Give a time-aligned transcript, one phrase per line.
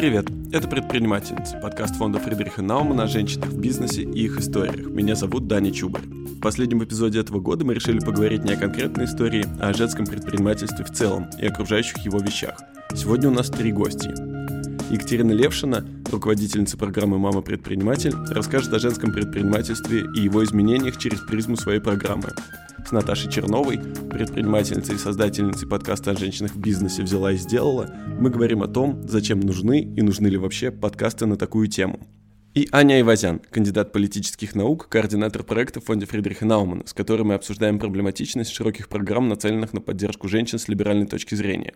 [0.00, 4.88] Привет, это «Предпринимательница», подкаст фонда Фридриха Наумана о женщинах в бизнесе и их историях.
[4.88, 6.04] Меня зовут Даня Чубарь.
[6.06, 10.06] В последнем эпизоде этого года мы решили поговорить не о конкретной истории, а о женском
[10.06, 12.58] предпринимательстве в целом и окружающих его вещах.
[12.94, 14.08] Сегодня у нас три гости.
[14.90, 21.80] Екатерина Левшина, руководительница программы «Мама-предприниматель», расскажет о женском предпринимательстве и его изменениях через призму своей
[21.80, 22.28] программы
[22.86, 23.78] с Наташей Черновой,
[24.10, 29.02] предпринимательницей и создательницей подкаста о женщинах в бизнесе «Взяла и сделала», мы говорим о том,
[29.06, 32.00] зачем нужны и нужны ли вообще подкасты на такую тему.
[32.52, 37.34] И Аня Ивазян, кандидат политических наук, координатор проекта в фонде Фридриха Наумана, с которой мы
[37.34, 41.74] обсуждаем проблематичность широких программ, нацеленных на поддержку женщин с либеральной точки зрения.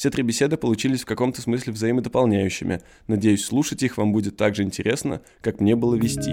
[0.00, 2.80] Все три беседы получились в каком-то смысле взаимодополняющими.
[3.06, 6.30] Надеюсь, слушать их вам будет так же интересно, как мне было вести.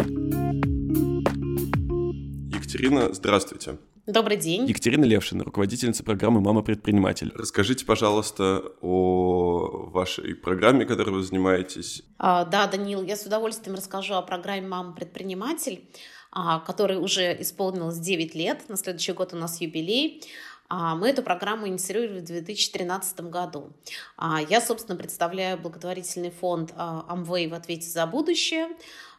[2.55, 3.77] Екатерина, здравствуйте.
[4.05, 4.65] Добрый день.
[4.67, 7.33] Екатерина Левшина, руководительница программы «Мама-предприниматель».
[7.35, 12.03] Расскажите, пожалуйста, о вашей программе, которой вы занимаетесь.
[12.19, 15.83] А, да, Данил, я с удовольствием расскажу о программе «Мама-предприниматель»,
[16.31, 18.69] а, которой уже исполнилось 9 лет.
[18.69, 20.23] На следующий год у нас юбилей.
[20.69, 23.71] А, мы эту программу инициировали в 2013 году.
[24.17, 28.69] А, я, собственно, представляю благотворительный фонд Amway в ответе за будущее,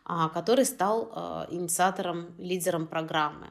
[0.05, 3.51] который стал инициатором, лидером программы.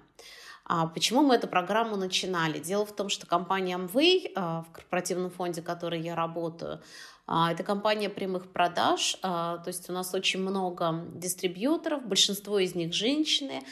[0.70, 2.60] А почему мы эту программу начинали?
[2.60, 6.82] Дело в том, что компания Amway, а, в корпоративном фонде, в которой я работаю,
[7.26, 12.94] а, это компания прямых продаж, то есть у нас очень много дистрибьюторов, большинство из них
[12.94, 13.64] женщины,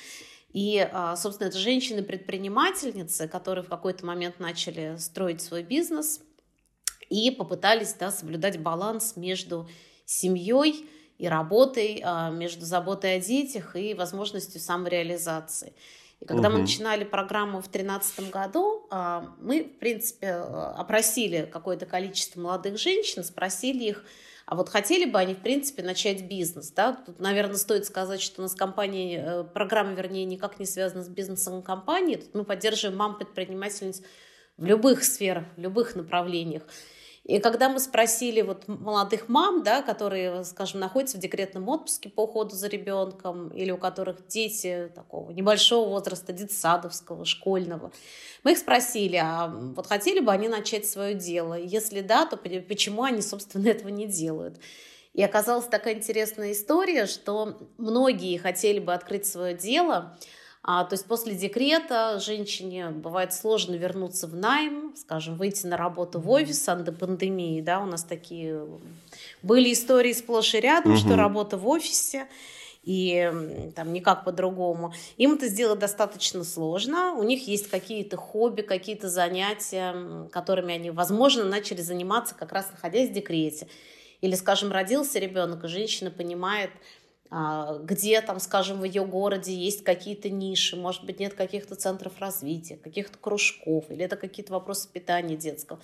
[0.56, 6.22] и, собственно, это женщины-предпринимательницы, которые в какой-то момент начали строить свой бизнес
[7.10, 9.68] и попытались да, соблюдать баланс между
[10.06, 15.74] семьей и работой, между заботой о детях и возможностью самореализации.
[16.22, 16.56] И когда угу.
[16.56, 23.26] мы начинали программу в 2013 году, а, мы, в принципе, опросили какое-то количество молодых женщин,
[23.26, 24.06] спросили их,
[24.46, 26.94] а вот хотели бы они, в принципе, начать бизнес, да?
[26.94, 31.10] Тут, наверное, стоит сказать, что у нас компания, э, программа, вернее, никак не связана с
[31.10, 32.18] бизнесом компании.
[32.18, 34.04] Тут мы поддерживаем мам-предпринимательниц
[34.58, 36.64] в любых сферах, в любых направлениях.
[37.26, 42.22] И когда мы спросили вот молодых мам, да, которые, скажем, находятся в декретном отпуске по
[42.22, 47.92] уходу за ребенком, или у которых дети такого небольшого возраста, детсадовского, школьного,
[48.44, 51.56] мы их спросили, а вот хотели бы они начать свое дело?
[51.56, 54.60] Если да, то почему они, собственно, этого не делают?
[55.16, 60.16] И оказалась такая интересная история, что многие хотели бы открыть свое дело,
[60.84, 66.30] то есть после декрета женщине бывает сложно вернуться в найм, скажем, выйти на работу в
[66.30, 68.66] офис до пандемии, да, у нас такие
[69.44, 71.00] были истории сплошь и рядом, угу.
[71.00, 72.28] что работа в офисе
[72.84, 73.32] и
[73.76, 74.94] там никак по-другому.
[75.18, 77.14] Им это сделать достаточно сложно.
[77.14, 83.10] У них есть какие-то хобби, какие-то занятия, которыми они, возможно, начали заниматься как раз находясь
[83.10, 83.68] в декрете.
[84.22, 89.84] Или, скажем, родился ребенок, и женщина понимает, а, где там, скажем, в ее городе есть
[89.84, 95.36] какие-то ниши, может быть, нет каких-то центров развития, каких-то кружков, или это какие-то вопросы питания
[95.36, 95.80] детского.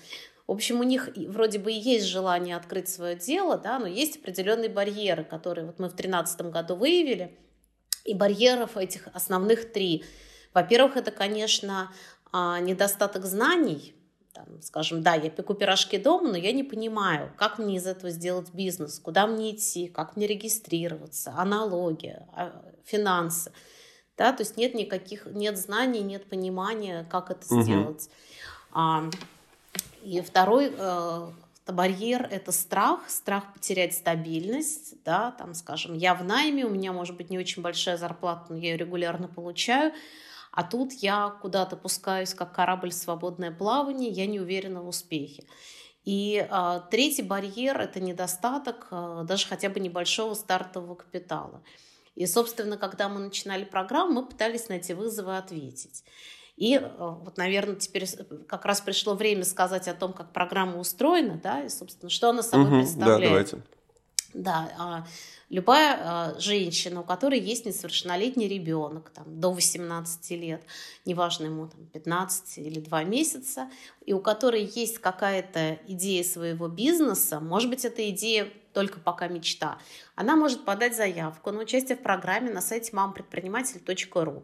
[0.48, 4.18] В общем, у них вроде бы и есть желание открыть свое дело, да, но есть
[4.18, 7.38] определенные барьеры, которые вот мы в 2013 году выявили.
[8.04, 10.04] И барьеров этих основных три.
[10.54, 11.94] Во-первых, это, конечно,
[12.32, 13.96] а, недостаток знаний,
[14.34, 18.10] там, скажем, да, я пеку пирожки дома, но я не понимаю, как мне из этого
[18.12, 23.52] сделать бизнес, куда мне идти, как мне регистрироваться, аналогия, а, финансы.
[24.18, 27.62] Да, то есть нет никаких, нет знаний, нет понимания, как это угу.
[27.64, 28.10] сделать.
[28.72, 29.10] А,
[30.04, 31.32] и второй э,
[31.68, 37.16] барьер– это страх, страх потерять стабильность, да, там, скажем, я в найме, у меня может
[37.16, 39.94] быть не очень большая зарплата, но я ее регулярно получаю,
[40.52, 45.46] а тут я куда-то пускаюсь, как корабль в свободное плавание, я не уверена в успехе.
[46.04, 51.64] И а, третий барьер– это недостаток а, даже хотя бы небольшого стартового капитала.
[52.16, 56.04] И, собственно, когда мы начинали программу, мы пытались на эти вызовы ответить.
[56.58, 58.08] И а, вот, наверное, теперь
[58.48, 62.44] как раз пришло время сказать о том, как программа устроена, да, и, собственно, что она
[62.44, 63.22] собой угу, представляет.
[63.22, 63.62] Да, давайте.
[64.34, 65.06] Да,
[65.52, 70.64] любая а, женщина, у которой есть несовершеннолетний ребенок, там, до 18 лет,
[71.06, 73.70] неважно ему там, 15 или 2 месяца,
[74.06, 79.78] и у которой есть какая-то идея своего бизнеса, может быть, эта идея только пока мечта,
[80.16, 84.44] она может подать заявку на участие в программе на сайте мампредприниматель.ру.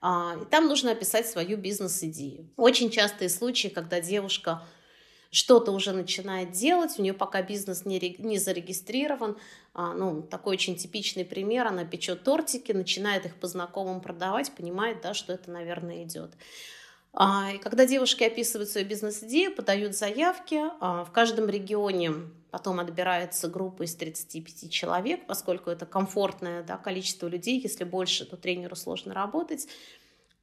[0.00, 2.48] А, и там нужно описать свою бизнес-идею.
[2.56, 4.62] Очень частые случаи, когда девушка
[5.36, 9.36] что-то уже начинает делать, у нее пока бизнес не, не зарегистрирован.
[9.74, 15.02] А, ну, такой очень типичный пример, она печет тортики, начинает их по знакомым продавать, понимает,
[15.02, 16.30] да, что это, наверное, идет.
[17.12, 22.12] А, и когда девушки описывают свою бизнес-идею, подают заявки, а, в каждом регионе
[22.50, 28.38] потом отбирается группа из 35 человек, поскольку это комфортное да, количество людей, если больше, то
[28.38, 29.68] тренеру сложно работать.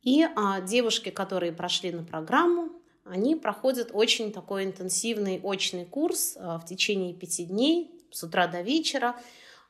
[0.04, 2.70] И а, девушки, которые прошли на программу,
[3.06, 8.62] они проходят очень такой интенсивный очный курс а, в течение пяти дней, с утра до
[8.62, 9.16] вечера.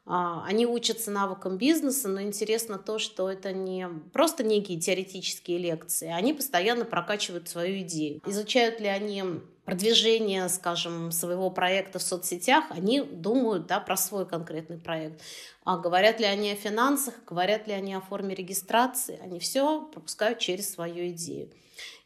[0.05, 6.09] А, они учатся навыкам бизнеса, но интересно то, что это не просто некие теоретические лекции,
[6.09, 8.21] они постоянно прокачивают свою идею.
[8.25, 9.23] Изучают ли они
[9.65, 15.21] продвижение, скажем, своего проекта в соцсетях, они думают да, про свой конкретный проект.
[15.63, 20.39] А говорят ли они о финансах, говорят ли они о форме регистрации, они все пропускают
[20.39, 21.49] через свою идею.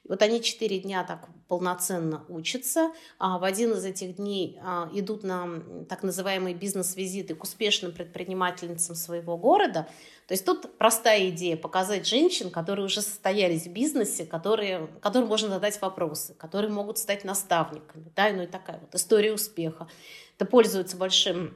[0.09, 2.91] Вот они четыре дня так полноценно учатся.
[3.19, 8.95] А в один из этих дней а, идут на так называемые бизнес-визиты к успешным предпринимательницам
[8.95, 9.87] своего города.
[10.27, 15.49] То есть тут простая идея показать женщин, которые уже состоялись в бизнесе, которые, которым можно
[15.49, 18.11] задать вопросы, которые могут стать наставниками.
[18.15, 18.31] Да?
[18.31, 19.87] Ну и такая вот история успеха.
[20.35, 21.53] Это пользуется большим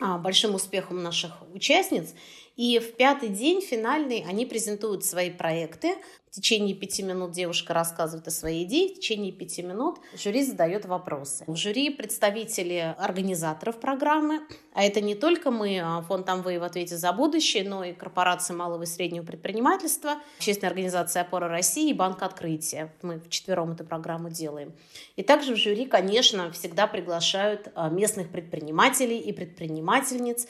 [0.00, 2.14] а, большим успехом наших участниц.
[2.58, 5.94] И в пятый день, финальный, они презентуют свои проекты.
[6.26, 10.84] В течение пяти минут девушка рассказывает о своей идее, в течение пяти минут жюри задает
[10.84, 11.44] вопросы.
[11.46, 14.42] В жюри представители организаторов программы,
[14.74, 18.54] а это не только мы, а фонд Амвей в ответе за будущее, но и корпорация
[18.54, 22.92] малого и среднего предпринимательства, общественная организация «Опора России» и Банк Открытия.
[23.02, 24.74] Мы в четвером эту программу делаем.
[25.16, 30.46] И также в жюри, конечно, всегда приглашают а, местных предпринимателей и предпринимательниц,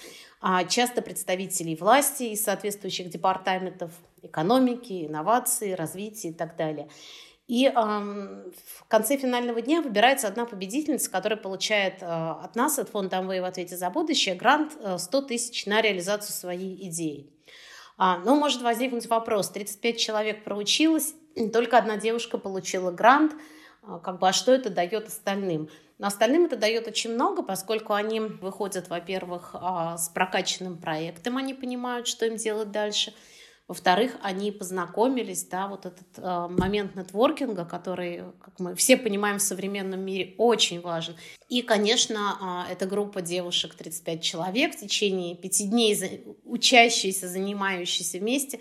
[0.68, 3.90] часто представителей власти из соответствующих департаментов
[4.22, 6.88] экономики, инноваций, развития и так далее.
[7.48, 12.90] И э, в конце финального дня выбирается одна победительница, которая получает э, от нас, от
[12.90, 17.26] фонда Амвей в ответе за будущее, грант э, 100 тысяч на реализацию своей идеи.
[17.96, 21.14] А, ну, может возникнуть вопрос, 35 человек проучилось,
[21.52, 23.32] только одна девушка получила грант,
[23.82, 25.70] а, как бы, а что это дает остальным?
[25.98, 31.54] Но остальным это дает очень много, поскольку они выходят, во-первых, а, с прокачанным проектом, они
[31.54, 33.12] понимают, что им делать дальше.
[33.66, 39.42] Во-вторых, они познакомились, да, вот этот э, момент нетворкинга, который, как мы все понимаем, в
[39.42, 41.16] современном мире очень важен.
[41.50, 48.58] И, конечно, э, эта группа девушек, 35 человек, в течение пяти дней учащиеся, занимающиеся вместе,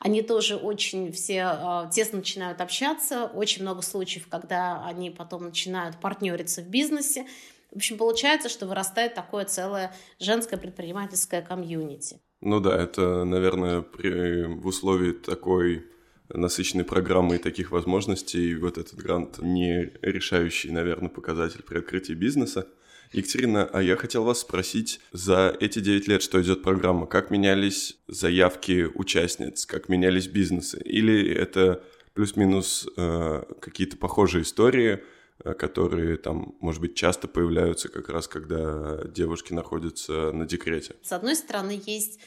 [0.00, 3.26] они тоже очень все э, тесно начинают общаться.
[3.26, 7.26] Очень много случаев, когда они потом начинают партнериться в бизнесе.
[7.72, 12.20] В общем, получается, что вырастает такое целое женское предпринимательское комьюнити.
[12.40, 15.86] Ну да, это, наверное, при, в условии такой
[16.28, 22.66] насыщенной программы и таких возможностей, вот этот грант не решающий, наверное, показатель при открытии бизнеса.
[23.12, 27.96] Екатерина, а я хотел вас спросить, за эти 9 лет, что идет программа, как менялись
[28.08, 30.80] заявки участниц, как менялись бизнесы?
[30.84, 31.82] Или это
[32.14, 35.02] плюс-минус э, какие-то похожие истории,
[35.44, 40.96] э, которые там, может быть, часто появляются как раз, когда девушки находятся на декрете?
[41.02, 42.18] С одной стороны, есть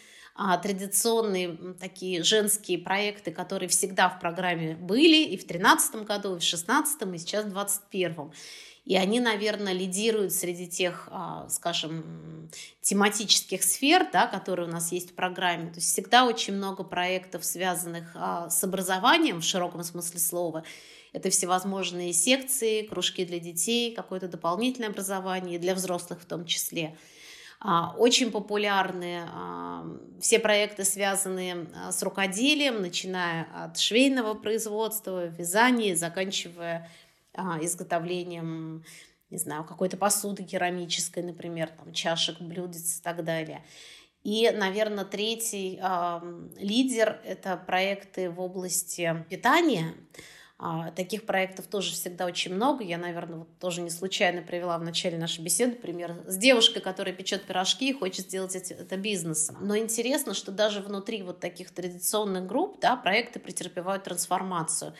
[0.42, 6.40] а, традиционные такие женские проекты, которые всегда в программе были и в 2013 году, и
[6.40, 8.32] в 2016, и сейчас в 2021.
[8.90, 12.50] И они, наверное, лидируют среди тех, а, скажем,
[12.82, 15.70] тематических сфер, да, которые у нас есть в программе.
[15.70, 20.64] То есть всегда очень много проектов, связанных а, с образованием в широком смысле слова.
[21.14, 26.98] Это всевозможные секции, кружки для детей, какое-то дополнительное образование, для взрослых в том числе.
[27.60, 29.22] А, очень популярны
[30.20, 36.90] все проекты, связанные с рукоделием, начиная от швейного производства, вязания, заканчивая
[37.62, 38.84] изготовлением
[39.30, 43.64] не знаю, какой-то посуды керамической, например, там, чашек, блюдец и так далее.
[44.24, 46.20] И, наверное, третий э,
[46.58, 49.94] лидер– это проекты в области питания.
[50.62, 52.84] А, таких проектов тоже всегда очень много.
[52.84, 57.16] Я, наверное, вот тоже не случайно привела в начале нашей беседы пример с девушкой, которая
[57.16, 59.56] печет пирожки и хочет сделать это бизнесом.
[59.62, 64.94] Но интересно, что даже внутри вот таких традиционных групп да, проекты претерпевают трансформацию.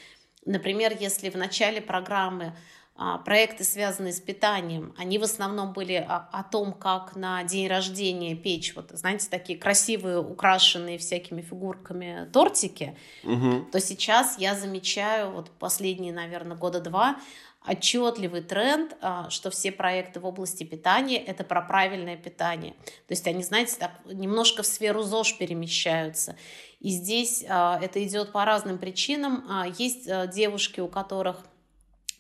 [0.46, 2.56] Например, если в начале программы
[3.02, 7.70] а, проекты, связанные с питанием, они в основном были о, о том, как на день
[7.70, 13.66] рождения печь, вот, знаете, такие красивые, украшенные всякими фигурками тортики, угу.
[13.72, 17.18] то сейчас я замечаю, вот последние, наверное, года два,
[17.66, 22.74] отчетливый тренд, а, что все проекты в области питания это про правильное питание.
[23.08, 26.36] То есть они, знаете, так немножко в сферу ЗОЖ перемещаются.
[26.80, 29.46] И здесь а, это идет по разным причинам.
[29.78, 31.44] Есть девушки, у которых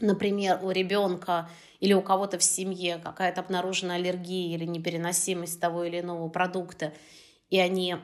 [0.01, 1.49] например, у ребенка
[1.79, 6.93] или у кого-то в семье какая-то обнаружена аллергия или непереносимость того или иного продукта,
[7.49, 7.95] и они,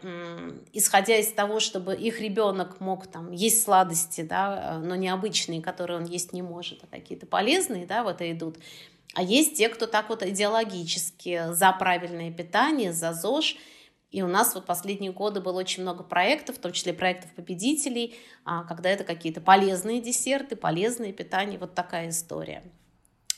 [0.74, 6.06] исходя из того, чтобы их ребенок мог там есть сладости, да, но необычные, которые он
[6.06, 8.58] есть не может, а какие-то полезные, да, вот это идут,
[9.14, 13.56] А есть те, кто так вот идеологически за правильное питание, за ЗОЖ.
[14.16, 18.16] И у нас вот последние годы было очень много проектов, в том числе проектов победителей,
[18.46, 22.64] а, когда это какие-то полезные десерты, полезное питание, вот такая история.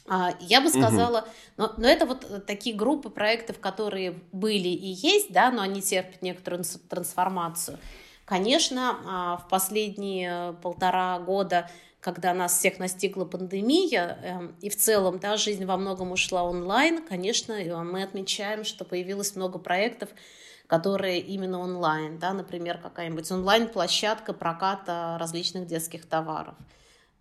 [0.07, 1.27] А, я бы сказала, угу.
[1.57, 6.21] но, но это вот такие группы проектов, которые были и есть, да, но они терпят
[6.21, 7.79] некоторую трансформацию.
[8.25, 15.17] Конечно, а, в последние полтора года, когда нас всех настигла пандемия, эм, и в целом,
[15.17, 20.09] да, жизнь во многом ушла онлайн, конечно, мы отмечаем, что появилось много проектов,
[20.67, 26.55] которые именно онлайн, да, например, какая-нибудь онлайн-площадка проката различных детских товаров–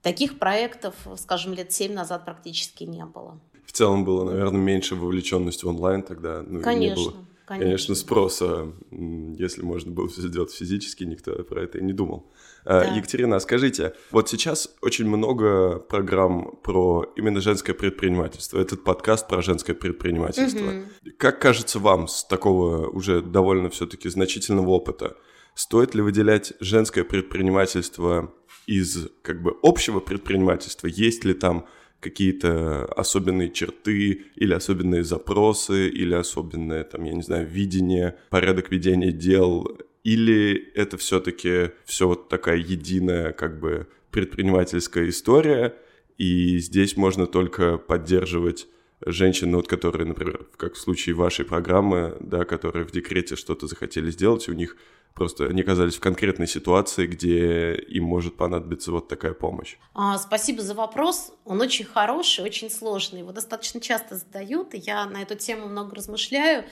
[0.06, 3.40] Таких проектов, скажем, лет семь назад практически не было.
[3.64, 6.44] В целом было, наверное, меньше вовлеченности в онлайн тогда.
[6.46, 7.00] Ну, конечно.
[7.00, 7.66] Не было, конечно.
[7.66, 8.72] конечно, спроса.
[8.92, 12.30] Если можно было все сделать физически, никто про это и не думал.
[12.66, 12.94] А, да.
[12.96, 18.58] Екатерина, скажите, вот сейчас очень много программ про именно женское предпринимательство.
[18.58, 20.66] Этот подкаст про женское предпринимательство.
[20.66, 21.12] Угу.
[21.16, 25.16] Как кажется вам с такого уже довольно все-таки значительного опыта,
[25.54, 28.34] стоит ли выделять женское предпринимательство
[28.66, 31.66] из как бы общего предпринимательства, есть ли там
[32.00, 39.12] какие-то особенные черты или особенные запросы или особенное там, я не знаю, видение, порядок ведения
[39.12, 45.74] дел, или это все-таки все вот такая единая как бы предпринимательская история,
[46.16, 48.68] и здесь можно только поддерживать
[49.04, 54.10] женщин, вот, которые, например, как в случае вашей программы, да, которые в декрете что-то захотели
[54.12, 54.76] сделать, у них
[55.12, 59.78] Просто они оказались в конкретной ситуации, где им может понадобиться вот такая помощь.
[59.94, 61.32] А, спасибо за вопрос.
[61.46, 63.20] Он очень хороший, очень сложный.
[63.20, 66.66] Его достаточно часто задают, и я на эту тему много размышляю.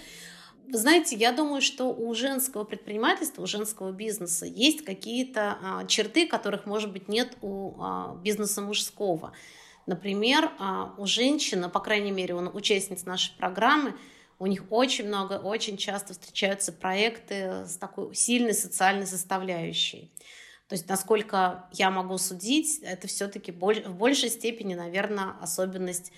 [0.67, 6.27] Вы знаете, я думаю, что у женского предпринимательства, у женского бизнеса есть какие-то а, черты,
[6.27, 9.33] которых, может быть, нет у а, бизнеса мужского.
[9.87, 13.95] Например, а, у женщины, по крайней мере, у участниц нашей программы,
[14.39, 20.11] у них очень много, очень часто встречаются проекты с такой сильной социальной составляющей.
[20.69, 26.11] То есть, насколько я могу судить, это все-таки в большей степени, наверное, особенность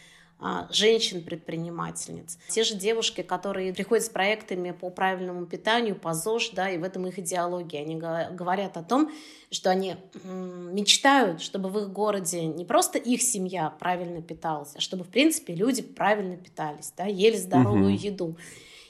[0.71, 2.39] женщин-предпринимательниц.
[2.49, 6.85] Те же девушки, которые приходят с проектами по правильному питанию, по ЗОЖ, да, и в
[6.85, 7.81] этом их идеология.
[7.81, 9.11] Они говорят о том,
[9.51, 15.05] что они мечтают, чтобы в их городе не просто их семья правильно питалась, а чтобы,
[15.05, 18.05] в принципе, люди правильно питались, да, ели здоровую угу.
[18.05, 18.37] еду.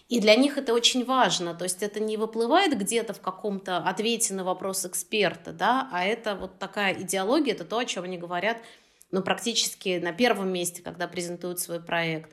[0.08, 1.54] И для них это очень важно.
[1.54, 6.34] То есть это не выплывает где-то в каком-то ответе на вопрос эксперта, да, а это
[6.34, 8.58] вот такая идеология, это то, о чем они говорят–
[9.10, 12.32] ну, практически на первом месте, когда презентуют свой проект.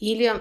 [0.00, 0.32] Или,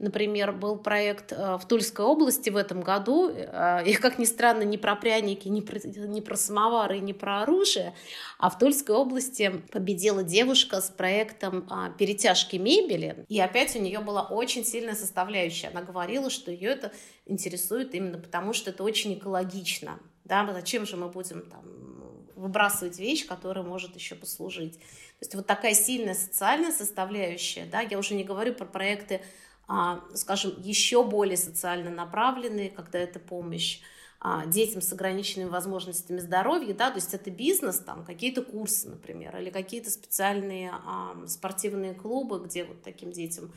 [0.00, 4.64] например, был проект э, в Тульской области в этом году, э, и, как ни странно,
[4.64, 7.94] не про пряники, не про, не про самовары, не про оружие,
[8.36, 14.00] а в Тульской области победила девушка с проектом а, перетяжки мебели, и опять у нее
[14.00, 15.68] была очень сильная составляющая.
[15.68, 16.92] Она говорила, что ее это
[17.26, 20.00] интересует именно потому, что это очень экологично.
[20.24, 22.03] Да, зачем же мы будем там
[22.36, 24.78] выбрасывать вещь, которая может еще послужить.
[24.78, 29.20] То есть вот такая сильная социальная составляющая, да, я уже не говорю про проекты,
[29.66, 33.80] а, скажем, еще более социально направленные, когда это помощь
[34.20, 39.36] а, детям с ограниченными возможностями здоровья, да, то есть это бизнес, там какие-то курсы, например,
[39.36, 43.52] или какие-то специальные а, спортивные клубы, где вот таким детям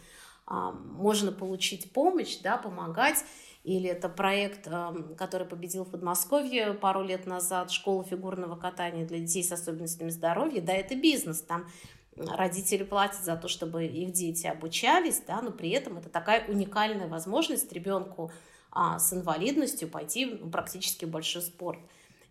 [0.47, 3.23] можно получить помощь, да, помогать
[3.63, 9.19] или это проект, эм, который победил в Подмосковье пару лет назад, школа фигурного катания для
[9.19, 11.67] детей с особенностями здоровья, да, это бизнес, там
[12.15, 17.07] родители платят за то, чтобы их дети обучались, да, но при этом это такая уникальная
[17.07, 18.31] возможность ребенку
[18.71, 21.79] а, с инвалидностью пойти ну, практически в большой спорт.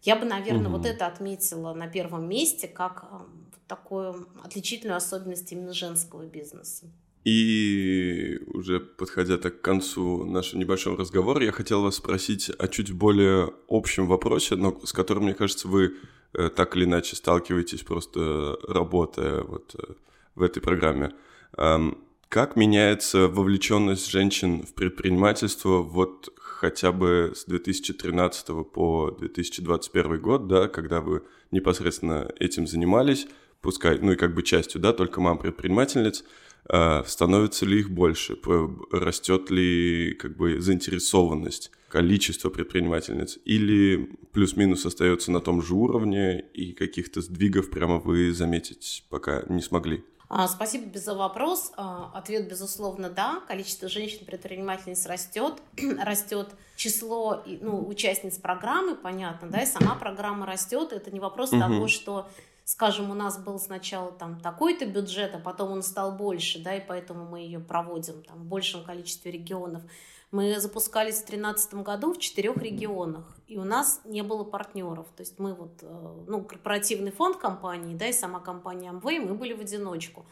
[0.03, 0.79] Я бы, наверное, угу.
[0.79, 3.27] вот это отметила на первом месте как а,
[3.69, 6.87] такую отличительную особенность именно женского бизнеса.
[7.27, 12.93] И уже подходя так к концу нашего небольшого разговора, я хотел вас спросить о чуть
[12.93, 15.97] более общем вопросе, но с которым, мне кажется, вы
[16.35, 19.95] э, так или иначе сталкиваетесь, просто работая вот э,
[20.37, 21.15] в этой программе.
[22.29, 30.69] Как меняется вовлеченность женщин в предпринимательство вот хотя бы с 2013 по 2021 год, да,
[30.69, 33.27] когда вы непосредственно этим занимались,
[33.63, 36.23] пускай, ну и как бы частью, да, только мам предпринимательниц–
[36.69, 38.37] становится ли их больше,
[38.91, 46.73] растет ли как бы заинтересованность, количество предпринимательниц, или плюс-минус остается на том же уровне, и
[46.73, 50.05] каких-то сдвигов прямо вы заметить пока не смогли?
[50.29, 51.73] А, спасибо за вопрос.
[51.77, 53.41] А, ответ, безусловно, да.
[53.47, 55.63] Количество женщин-предпринимательниц растет.
[56.03, 60.93] растет число ну, участниц программы, понятно, да, и сама программа растет.
[60.93, 61.61] Это не вопрос угу.
[61.61, 62.29] того, что
[62.67, 66.85] скажем, у нас был сначала там такой-то бюджет, а потом он стал больше, да, и
[66.85, 69.85] поэтому мы ее проводим там в большем количестве регионов.
[70.33, 75.07] Мы запускались в 2013 году в четырех регионах, и у нас не было партнеров.
[75.17, 79.35] То есть мы вот, э, ну, корпоративный фонд компании, да, и сама компания Amway, мы
[79.35, 80.27] были в одиночку.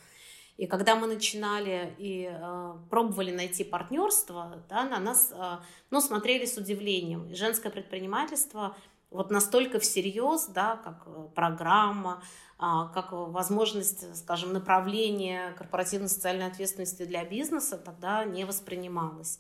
[0.57, 5.59] И когда мы начинали и э, пробовали найти партнерство, да, на нас э,
[5.91, 7.33] ну, смотрели с удивлением.
[7.33, 8.77] Женское предпринимательство–
[9.15, 12.23] вот настолько всерьез, да, как э, программа,
[12.59, 19.39] а, как возможность, скажем, направления корпоративной социальной ответственности для бизнеса тогда не воспринималось.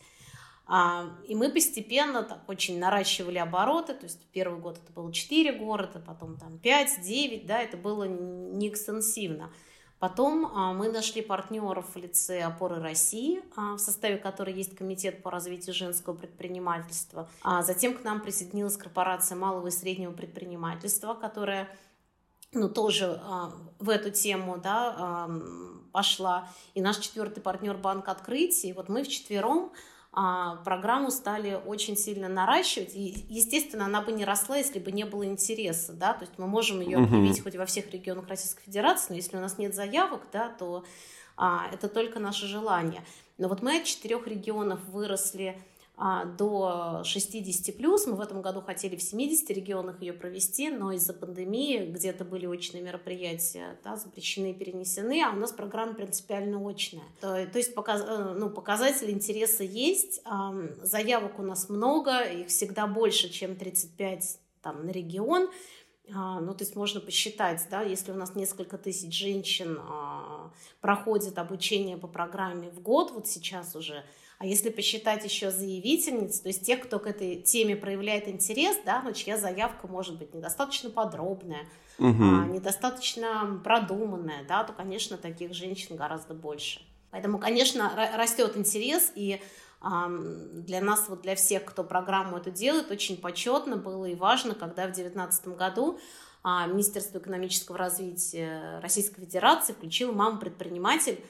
[0.66, 5.52] А, и мы постепенно так очень наращивали обороты, то есть первый год это было 4
[5.54, 9.52] города, потом там 5, 9, да, это было не экстенсивно.
[9.98, 15.22] Потом а, мы нашли партнеров в лице «Опоры России», а, в составе которой есть Комитет
[15.22, 17.28] по развитию женского предпринимательства.
[17.42, 21.68] А затем к нам присоединилась корпорация малого и среднего предпринимательства, которая
[22.52, 23.20] ну, тоже
[23.80, 25.28] в эту тему да,
[25.92, 26.48] пошла.
[26.74, 28.72] И наш четвертый партнер Банк Открытий.
[28.72, 29.72] Вот мы вчетвером
[30.64, 32.94] программу стали очень сильно наращивать.
[32.94, 36.46] И, естественно, она бы не росла, если бы не было интереса, да, то есть мы
[36.46, 40.22] можем ее объявить хоть во всех регионах Российской Федерации, но если у нас нет заявок,
[40.32, 40.84] да, то
[41.36, 43.04] а, это только наше желание.
[43.38, 45.60] Но вот мы от четырех регионов выросли а,
[45.96, 48.06] до 60 плюс.
[48.06, 52.46] Мы в этом году хотели в 70 регионах ее провести, но из-за пандемии где-то были
[52.46, 57.04] очные мероприятия, да, запрещены и перенесены, а у нас программа принципиально очная.
[57.20, 60.20] То, то есть показ, э, ну, показатель интереса есть,
[60.82, 65.48] заявок у нас много, их всегда больше, чем 35 там, на регион.
[66.12, 71.38] А, ну, то есть можно посчитать, да, если у нас несколько тысяч женщин а, проходят
[71.38, 74.04] обучение по программе в год, вот сейчас уже,
[74.44, 79.00] а если посчитать еще заявительниц, то есть тех, кто к этой теме проявляет интерес, да,
[79.00, 81.66] но чья заявка может быть недостаточно подробная,
[81.98, 82.22] угу.
[82.22, 86.82] а, недостаточно продуманная, да, то, конечно, таких женщин гораздо больше.
[87.10, 89.40] Поэтому, конечно, растет интерес, и
[89.80, 94.54] а, для нас, вот для всех, кто программу эту делает, очень почетно было и важно,
[94.54, 95.98] когда в 2019 году
[96.42, 101.24] а, Министерство экономического развития Российской Федерации включило «Мама-предприниматель» А,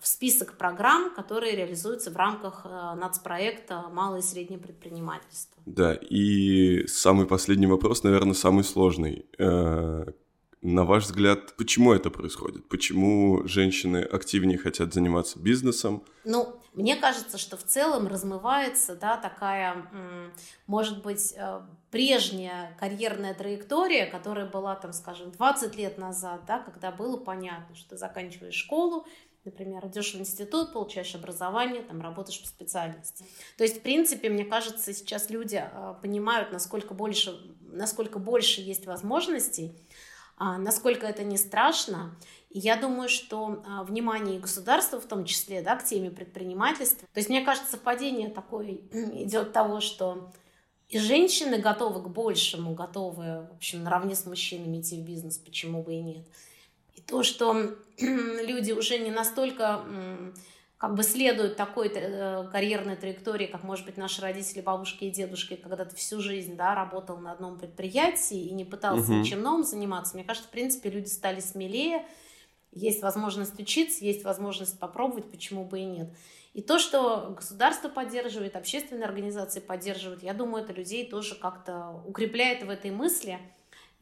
[0.00, 5.62] в список программ, которые реализуются в рамках э, нацпроекта «Малое и среднее предпринимательство».
[5.64, 9.26] Да, и самый последний вопрос, наверное, самый сложный.
[9.38, 10.04] Э,
[10.62, 12.68] на ваш взгляд, почему это происходит?
[12.68, 16.02] Почему женщины активнее хотят заниматься бизнесом?
[16.24, 19.90] Ну, мне кажется, что в целом размывается да, такая,
[20.66, 26.90] может быть, э, прежняя карьерная траектория, которая была, там, скажем, 20 лет назад, да, когда
[26.90, 29.06] было понятно, что ты заканчиваешь школу,
[29.46, 33.24] Например, идешь в институт, получаешь образование, там работаешь по специальности.
[33.56, 38.86] То есть, в принципе, мне кажется, сейчас люди а, понимают, насколько больше, насколько больше есть
[38.86, 39.72] возможностей,
[40.36, 42.16] а, насколько это не страшно.
[42.50, 47.06] И я думаю, что а, внимание государства, в том числе, да, к теме предпринимательства.
[47.12, 50.32] То есть, мне кажется, совпадение такое идет того, что
[50.88, 55.82] и женщины готовы к большему, готовы, в общем, наравне с мужчинами идти в бизнес, почему
[55.82, 56.26] бы и нет.
[57.06, 59.84] То, что люди уже не настолько
[60.78, 65.56] как бы следуют такой э, карьерной траектории, как, может быть, наши родители, бабушки и дедушки,
[65.56, 69.20] когда ты всю жизнь, да, работал на одном предприятии и не пытался угу.
[69.20, 70.14] ничем новым заниматься.
[70.14, 72.04] Мне кажется, в принципе, люди стали смелее,
[72.72, 76.10] есть возможность учиться, есть возможность попробовать, почему бы и нет.
[76.52, 82.62] И то, что государство поддерживает, общественные организации поддерживают, я думаю, это людей тоже как-то укрепляет
[82.62, 83.38] в этой мысли,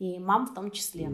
[0.01, 1.09] и мам в том числе.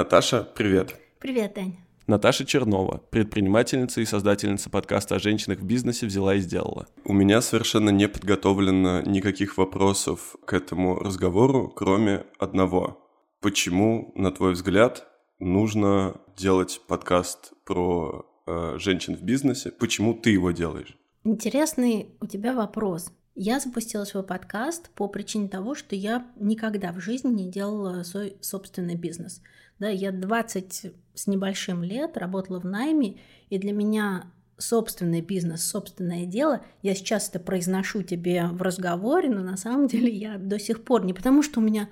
[0.00, 0.96] Наташа, привет.
[1.18, 1.76] Привет, Дань.
[2.06, 6.86] Наташа Чернова, предпринимательница и создательница подкаста о женщинах в бизнесе «Взяла и сделала».
[7.04, 13.10] У меня совершенно не подготовлено никаких вопросов к этому разговору, кроме одного.
[13.42, 15.06] Почему, на твой взгляд,
[15.38, 19.70] нужно делать подкаст про э, женщин в бизнесе?
[19.70, 20.96] Почему ты его делаешь?
[21.24, 23.12] Интересный у тебя вопрос.
[23.34, 28.36] Я запустила свой подкаст по причине того, что я никогда в жизни не делала свой
[28.40, 29.40] собственный бизнес.
[29.80, 33.16] Да, я 20 с небольшим лет работала в найме,
[33.48, 39.42] и для меня собственный бизнес, собственное дело, я сейчас это произношу тебе в разговоре, но
[39.42, 41.88] на самом деле я до сих пор не потому, что у меня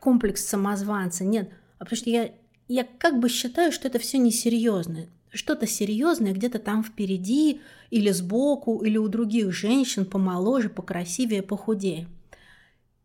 [0.00, 2.32] комплекс самозванца, нет, а потому что я,
[2.66, 5.06] я как бы считаю, что это все несерьезно.
[5.30, 12.08] Что-то серьезное где-то там впереди, или сбоку, или у других женщин помоложе, покрасивее, похудее.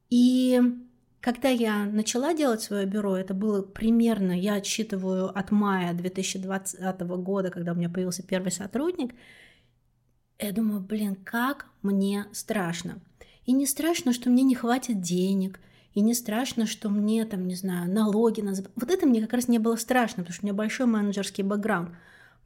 [0.09, 0.61] И
[1.23, 7.49] когда я начала делать свое бюро, это было примерно, я отсчитываю от мая 2020 года,
[7.49, 9.15] когда у меня появился первый сотрудник,
[10.37, 12.99] я думаю, блин, как мне страшно.
[13.45, 15.61] И не страшно, что мне не хватит денег,
[15.93, 18.73] И не страшно, что мне там, не знаю, налоги называют.
[18.75, 21.91] Вот это мне как раз не было страшно, потому что у меня большой менеджерский бэкграунд.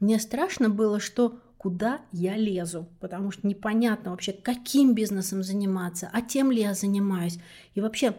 [0.02, 6.22] Мне страшно было, что куда я лезу, потому что непонятно вообще, каким бизнесом заниматься, а
[6.22, 7.40] тем ли я занимаюсь.
[7.74, 8.16] И вообще,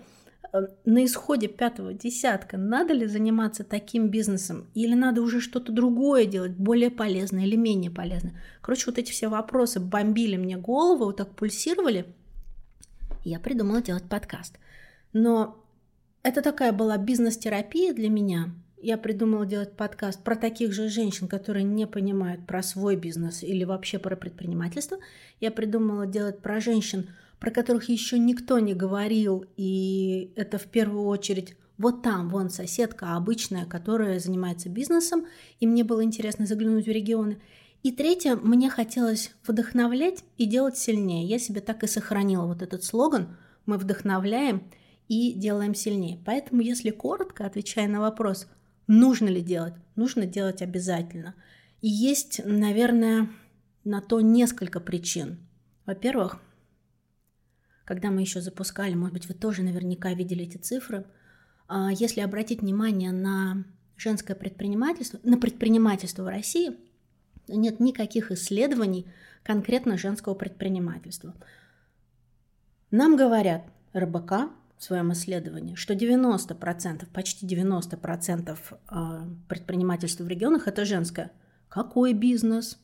[0.85, 6.53] на исходе пятого десятка надо ли заниматься таким бизнесом или надо уже что-то другое делать,
[6.53, 8.35] более полезное или менее полезное.
[8.61, 12.07] Короче, вот эти все вопросы бомбили мне голову, вот так пульсировали.
[13.24, 14.59] Я придумала делать подкаст.
[15.12, 15.62] Но
[16.22, 21.64] это такая была бизнес-терапия для меня– я придумала делать подкаст про таких же женщин, которые
[21.64, 24.98] не понимают про свой бизнес или вообще про предпринимательство.
[25.40, 27.09] Я придумала делать про женщин,
[27.40, 33.14] про которых еще никто не говорил, и это в первую очередь вот там, вон соседка
[33.14, 35.27] обычная, которая занимается бизнесом,
[35.61, 37.40] и мне было интересно заглянуть в регионы.
[37.85, 41.27] И третье, мне хотелось вдохновлять и делать сильнее.
[41.27, 44.64] Я себе так и сохранила вот этот слоган «Мы вдохновляем
[45.07, 46.18] и делаем сильнее».
[46.24, 48.48] Поэтому, если коротко, отвечая на вопрос–
[48.88, 49.74] Нужно ли делать?
[49.96, 51.35] Нужно делать обязательно.
[51.83, 53.29] И есть, наверное,
[53.85, 55.38] на то несколько причин.
[55.85, 56.40] Во-первых,
[57.88, 61.07] когда мы еще запускали, может быть, вы тоже наверняка видели эти цифры,
[61.68, 63.64] а, если обратить внимание на
[63.96, 66.77] женское предпринимательство, на предпринимательство в России,
[67.48, 69.07] нет никаких исследований
[69.42, 71.35] конкретно женского предпринимательства.
[72.90, 73.62] Нам говорят,
[73.96, 81.33] РБК в своем исследовании, что 90%, почти 90% а, предпринимательства в регионах– это женское.
[81.70, 82.79] Какой бизнес?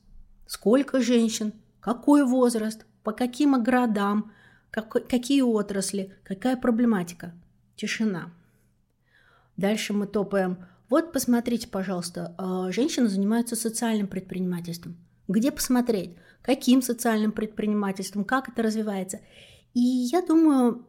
[0.46, 1.52] Сколько женщин?
[1.80, 2.86] Какой возраст?
[3.02, 4.32] По каким городам?
[4.74, 6.12] Как, какие отрасли?
[6.24, 7.32] Какая проблематика?
[7.76, 8.32] Тишина.
[9.56, 10.66] Дальше мы топаем.
[10.88, 14.96] Вот посмотрите, пожалуйста, а, женщины занимаются социальным предпринимательством.
[15.28, 16.16] Где посмотреть?
[16.42, 18.24] Каким социальным предпринимательством?
[18.24, 19.20] Как это развивается?
[19.74, 20.84] И я думаю,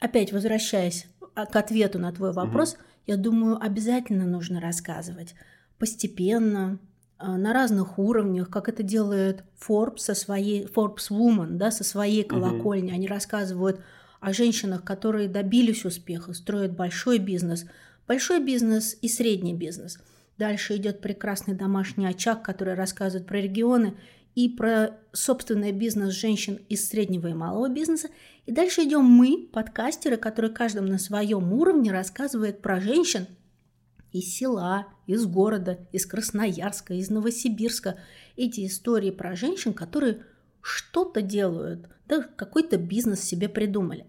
[0.00, 2.80] опять возвращаясь а, к ответу на твой вопрос, угу.
[3.06, 5.36] я думаю, обязательно нужно рассказывать
[5.78, 6.80] постепенно,
[7.20, 12.88] на разных уровнях, как это делает Forbes со своей Forbes Woman, да, со своей колокольни.
[12.88, 12.94] Угу.
[12.94, 13.80] Они рассказывают
[14.20, 17.66] о женщинах, которые добились успеха, строят большой бизнес,
[18.06, 19.98] большой бизнес и средний бизнес.
[20.38, 23.94] Дальше идет прекрасный домашний очаг, который рассказывает про регионы
[24.36, 28.08] и про собственный бизнес женщин из среднего и малого бизнеса.
[28.46, 33.26] И дальше идем мы, подкастеры, которые каждым на своем уровне рассказывает про женщин
[34.12, 37.98] из села, из города, из Красноярска, из Новосибирска.
[38.36, 40.22] Эти истории про женщин, которые
[40.60, 44.06] что-то делают, да, какой-то бизнес себе придумали.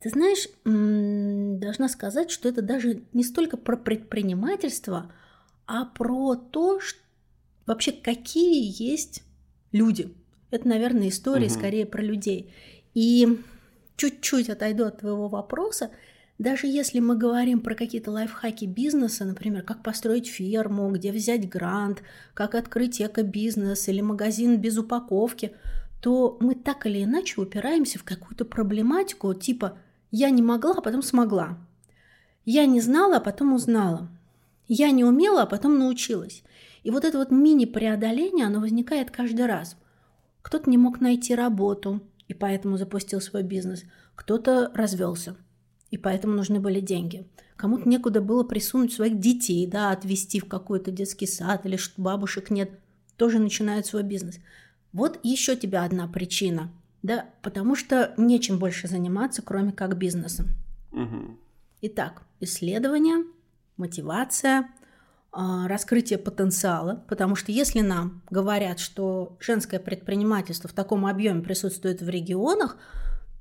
[0.00, 5.10] Ты знаешь, должна сказать, что это даже не столько про предпринимательство,
[5.66, 6.98] а про то, что
[7.64, 9.22] вообще какие есть
[9.72, 10.14] люди.
[10.50, 11.54] Это, наверное, история угу.
[11.54, 12.52] скорее про людей.
[12.92, 13.40] И
[13.96, 15.90] чуть-чуть отойду от твоего вопроса.
[16.38, 22.02] Даже если мы говорим про какие-то лайфхаки бизнеса, например, как построить ферму, где взять грант,
[22.34, 25.52] как открыть эко-бизнес или магазин без упаковки,
[26.00, 29.78] то мы так или иначе упираемся в какую-то проблематику типа
[30.10, 31.56] «я не могла, а потом смогла»,
[32.44, 34.08] «я не знала, а потом узнала»,
[34.66, 36.42] «я не умела, а потом научилась».
[36.82, 39.76] И вот это вот мини-преодоление, оно возникает каждый раз.
[40.42, 43.84] Кто-то не мог найти работу, и поэтому запустил свой бизнес.
[44.14, 45.34] Кто-то развелся,
[45.90, 47.26] и поэтому нужны были деньги.
[47.56, 52.50] Кому-то некуда было присунуть своих детей, да, отвезти в какой-то детский сад, или что бабушек
[52.50, 52.70] нет,
[53.16, 54.38] тоже начинают свой бизнес.
[54.92, 56.70] Вот еще тебе одна причина,
[57.02, 60.48] да, потому что нечем больше заниматься, кроме как бизнесом.
[60.92, 61.38] Угу.
[61.82, 63.24] Итак, исследование,
[63.76, 64.68] мотивация–
[65.36, 72.00] а, раскрытие потенциала, потому что если нам говорят, что женское предпринимательство в таком объеме присутствует
[72.00, 72.76] в регионах,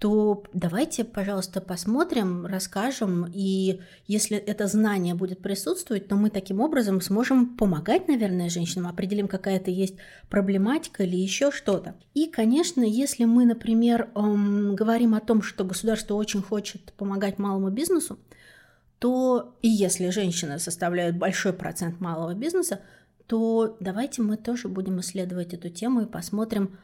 [0.03, 6.99] то давайте, пожалуйста, посмотрим, расскажем, и если это знание будет присутствовать, то мы таким образом
[6.99, 9.95] сможем помогать, наверное, женщинам, определим, какая-то есть
[10.29, 11.95] проблематика или еще что-то.
[12.13, 17.69] И, конечно, если мы, например, эм, говорим о том, что государство очень хочет помогать малому
[17.69, 18.19] бизнесу,
[18.99, 22.81] то и если женщины составляют большой процент малого бизнеса,
[23.25, 26.77] то давайте мы тоже будем исследовать эту тему и посмотрим,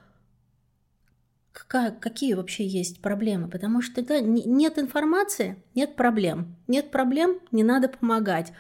[1.51, 3.49] какая, какие вообще есть проблемы.
[3.49, 6.55] Потому что да, нет информации, нет проблем.
[6.67, 8.51] Нет проблем, не надо помогать.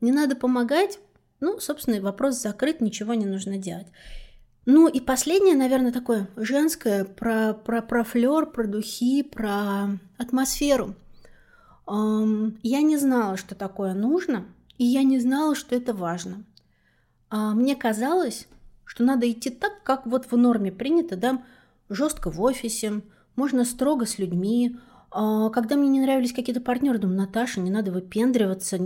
[0.00, 1.00] Не надо помогать,
[1.40, 3.86] ну, собственно, вопрос закрыт, ничего не нужно делать.
[4.66, 10.94] Ну и последнее, наверное, такое женское про, про, про флер, про духи, про атмосферу.
[11.86, 14.44] Я не знала, что такое нужно,
[14.76, 16.44] и я не знала, что это важно.
[17.30, 18.46] А, мне казалось,
[18.84, 21.42] что надо идти так, как вот в норме принято, да,
[21.88, 23.02] жестко в офисе,
[23.36, 24.76] можно строго с людьми,
[25.10, 28.76] А, когда мне не нравились какие-то партнеры, думаю, Наташа, не надо выпендриваться,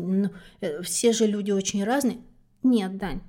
[0.60, 2.18] э, все же люди очень разные.
[2.62, 3.22] Нет, Дань,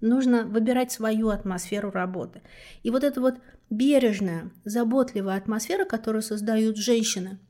[0.00, 2.42] нужно выбирать свою атмосферу работы.
[2.84, 3.34] И вот эта вот
[3.70, 7.40] бережная, заботливая атмосфера, которую создают женщины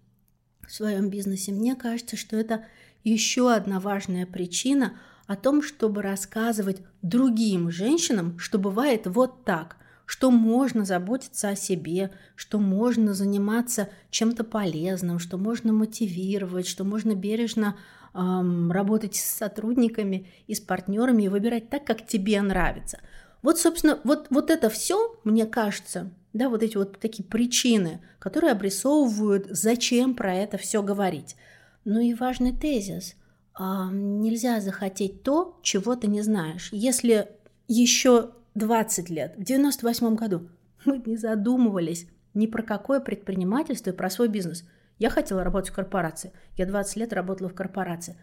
[0.67, 2.65] в своем бизнесе, мне кажется, что это
[3.05, 9.77] еще одна важная причина о том, чтобы рассказывать другим женщинам, что бывает вот так–
[10.09, 17.15] что можно заботиться о себе, что можно заниматься чем-то полезным, что можно мотивировать, что можно
[17.15, 17.77] бережно
[18.15, 23.01] эм, работать с сотрудниками и с партнерами и выбирать так, как тебе нравится.
[23.43, 28.53] Вот, собственно, вот, вот это все, мне кажется, да, вот эти вот такие причины, которые
[28.53, 31.37] обрисовывают, зачем про это все говорить.
[31.85, 33.15] Ну и важный тезис.
[33.53, 36.71] А, нельзя захотеть то, чего ты не знаешь.
[36.73, 37.29] Если
[37.67, 40.49] еще 20 лет, в 98 году,
[40.85, 44.69] мы не задумывались ни про какое предпринимательство и про свой бизнес.
[44.99, 46.33] Я хотела работать в корпорации.
[46.57, 48.17] Я 20 лет работала в корпорации.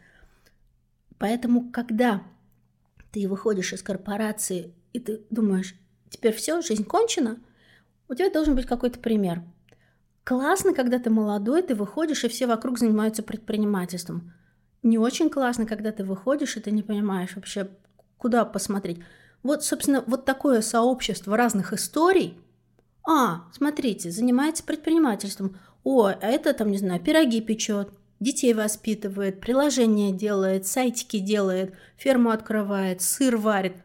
[1.17, 2.23] Поэтому, когда
[3.11, 5.75] ты выходишь из корпорации и ты думаешь,
[6.09, 7.37] теперь все, жизнь кончена,
[8.07, 9.43] у тебя должен быть какой-то пример.
[10.23, 14.33] Классно, когда ты молодой, ты выходишь, и все вокруг занимаются предпринимательством.
[14.83, 17.69] Не очень классно, когда ты выходишь, и ты не понимаешь вообще,
[18.17, 18.99] куда посмотреть.
[19.45, 22.35] Вот, собственно, вот такое сообщество разных историй.
[23.07, 25.59] А, смотрите, занимается предпринимательством.
[25.83, 32.31] О, а это там, не знаю, пироги печет, детей воспитывает, приложения делает, сайтики делает, ферму
[32.31, 33.75] открывает, сыр варит.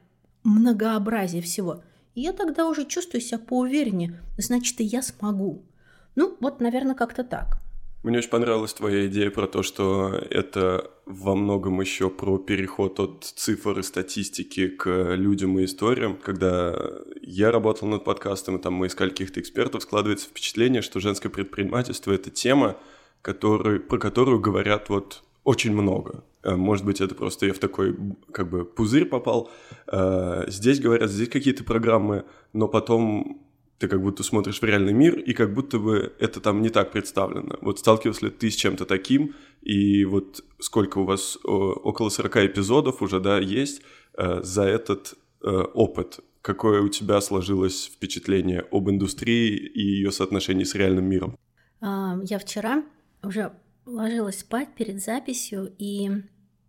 [0.45, 1.83] Многообразие всего.
[2.15, 4.19] И я тогда уже чувствую себя поувереннее.
[4.39, 5.67] Значит, и я смогу.
[6.15, 7.59] Ну, вот, наверное, как-то так.
[8.03, 13.25] Мне очень понравилась твоя идея про то, что это во многом еще про переход от
[13.25, 16.17] цифр и статистики к людям и историям.
[16.17, 16.75] Когда
[17.21, 22.13] я работал над подкастом, и там мы искали каких-то экспертов, складывается впечатление, что женское предпринимательство—
[22.15, 22.79] это тема,
[23.21, 26.25] который, про которую говорят вот очень много.
[26.43, 27.95] Э, может быть, это просто я в такой
[28.33, 29.51] как бы пузырь попал.
[29.93, 33.43] Э, здесь говорят, здесь какие-то программы, но потом
[33.81, 36.93] ты как будто смотришь в реальный мир, и как будто бы это там не так
[36.93, 37.57] представлено.
[37.63, 43.01] Вот сталкивался ли ты с чем-то таким, и вот сколько у вас, около 40 эпизодов
[43.01, 43.81] уже, да, есть
[44.19, 46.21] э, за этот э, опыт?
[46.43, 51.39] Какое у тебя сложилось впечатление об индустрии и ее соотношении с реальным миром?
[51.81, 52.85] А, я вчера
[53.23, 53.51] уже
[53.87, 56.11] ложилась спать перед записью, и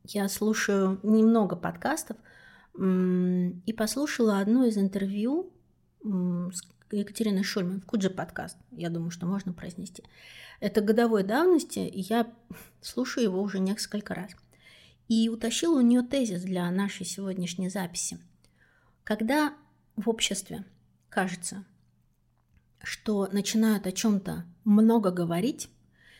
[0.05, 2.15] я слушаю немного подкастов,
[2.79, 5.51] и послушала одно из интервью
[6.03, 6.61] с
[6.95, 8.57] Екатерины Шульман в Куджи подкаст.
[8.71, 10.03] Я думаю, что можно произнести.
[10.59, 12.31] Это годовой давности, и я
[12.81, 14.31] слушаю его уже несколько раз.
[15.07, 18.19] И утащила у нее тезис для нашей сегодняшней записи.
[19.03, 19.53] Когда
[19.95, 20.65] в обществе
[21.09, 21.65] кажется,
[22.83, 25.69] что начинают о чем-то много говорить,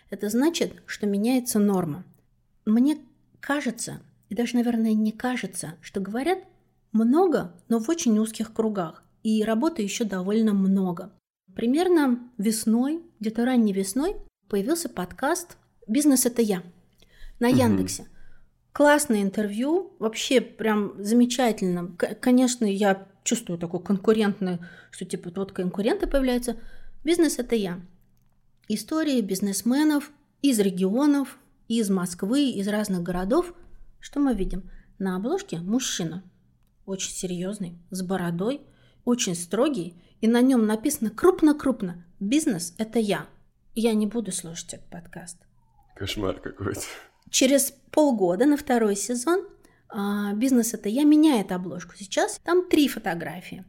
[0.09, 2.03] это значит, что меняется норма.
[2.65, 2.97] Мне
[3.39, 6.39] кажется, и даже, наверное, не кажется, что говорят
[6.91, 11.11] много, но в очень узких кругах и работы еще довольно много.
[11.55, 14.15] Примерно весной, где-то ранней весной,
[14.47, 15.57] появился подкаст
[15.87, 16.63] «Бизнес– это я»
[17.39, 18.07] на Яндексе.
[18.73, 21.95] Классное интервью, вообще прям замечательно.
[21.97, 24.59] Конечно, я чувствую такое конкурентное,
[24.91, 26.57] что типа вот конкуренты появляются.
[27.03, 27.81] Бизнес– это я.
[28.67, 33.53] Истории бизнесменов из регионов, из Москвы, из разных городов.
[33.99, 34.69] Что мы видим?
[34.99, 36.23] На обложке мужчина,
[36.85, 38.61] очень серьезный, с бородой,
[39.05, 43.27] очень строгий, и на нем написано крупно-крупно «Бизнес– это я».
[43.73, 45.37] Я не буду слушать этот подкаст.
[45.95, 46.81] Кошмар какой-то.
[47.29, 49.47] Через полгода на второй сезон
[49.89, 51.93] а, «Бизнес– это я» меняет обложку.
[51.95, 53.65] Сейчас там три фотографии.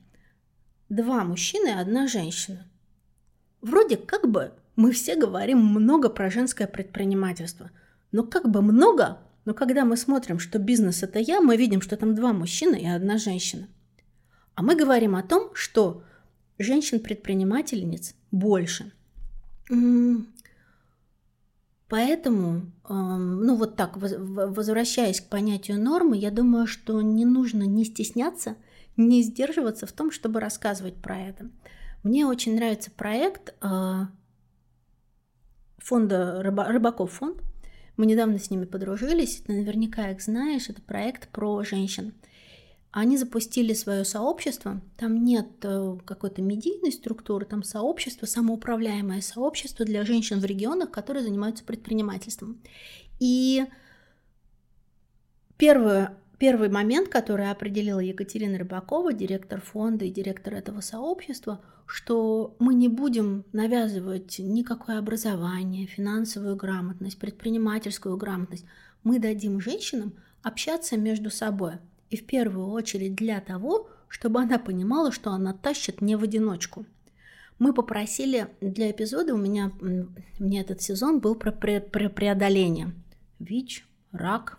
[0.88, 2.68] Два мужчины и одна женщина.
[3.60, 7.70] Вроде как бы мы все говорим много про женское предпринимательство.
[8.10, 11.96] Но как бы много, но когда мы смотрим, что бизнес– это я, мы видим, что
[11.96, 13.68] там два мужчины и одна женщина–
[14.54, 16.02] а мы говорим о том, что
[16.58, 18.92] женщин-предпринимательниц больше.
[21.88, 28.56] Поэтому, ну вот так, возвращаясь к понятию нормы, я думаю, что не нужно не стесняться,
[28.96, 31.50] не сдерживаться в том, чтобы рассказывать про это.
[32.02, 34.08] Мне очень нравится проект а,
[35.78, 37.38] фонда Рыбаков фонд.
[37.96, 40.68] Мы недавно с ними подружились, ты наверняка их знаешь.
[40.68, 42.14] Это проект про женщин.
[42.92, 50.04] Они запустили свое сообщество, там нет э, какой-то медийной структуры, там сообщество, самоуправляемое сообщество для
[50.04, 52.60] женщин в регионах, которые занимаются предпринимательством.
[53.18, 53.64] И
[55.56, 62.74] первое, первый момент, который определила Екатерина Рыбакова, директор фонда и директор этого сообщества, что мы
[62.74, 68.66] не будем навязывать никакое образование, финансовую грамотность, предпринимательскую грамотность.
[69.02, 71.78] Мы дадим женщинам общаться между собой.
[72.12, 76.84] И в первую очередь для того, чтобы она понимала, что она тащит не в одиночку.
[77.58, 79.72] Мы попросили для эпизода, у меня,
[80.38, 82.92] мне этот сезон был про, про, про преодоление.
[83.38, 84.58] ВИЧ, рак,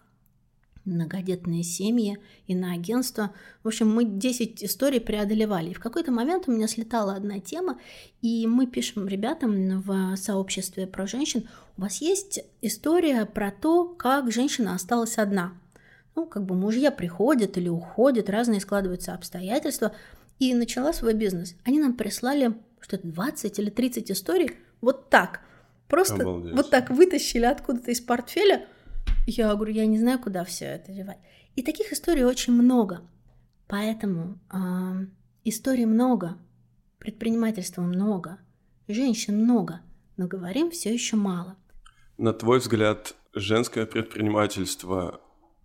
[0.83, 3.29] многодетные семьи, и на агентство.
[3.61, 5.69] В общем, мы 10 историй преодолевали.
[5.69, 7.79] И в какой-то момент у меня слетала одна тема,
[8.23, 14.31] и мы пишем ребятам в сообществе про женщин, у вас есть история про то, как
[14.31, 15.53] женщина осталась одна.
[16.15, 19.93] Ну, как бы мужья приходят или уходят, разные складываются обстоятельства,
[20.39, 21.55] и начала свой бизнес.
[21.63, 25.41] Они нам прислали что-то 20 или 30 историй вот так.
[25.87, 26.55] Просто Обалдеть.
[26.55, 28.65] вот так вытащили откуда-то из портфеля–
[29.25, 31.19] я говорю, я не знаю, куда все это девать.
[31.55, 33.01] И таких историй очень много.
[33.67, 34.57] Поэтому э,
[35.45, 36.37] историй много,
[36.99, 38.39] предпринимательства много,
[38.87, 39.81] женщин много,
[40.17, 41.55] но говорим все еще мало.
[42.17, 45.21] На твой взгляд, женское предпринимательство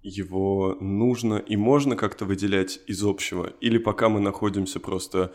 [0.08, 3.52] его нужно и можно как-то выделять из общего?
[3.60, 5.34] Или пока мы находимся просто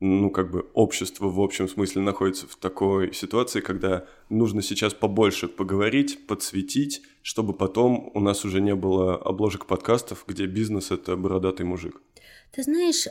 [0.00, 5.48] ну, как бы общество в общем смысле находится в такой ситуации, когда нужно сейчас побольше
[5.48, 11.64] поговорить, подсветить, чтобы потом у нас уже не было обложек подкастов, где бизнес— это бородатый
[11.64, 12.02] мужик.
[12.52, 13.06] Ты знаешь,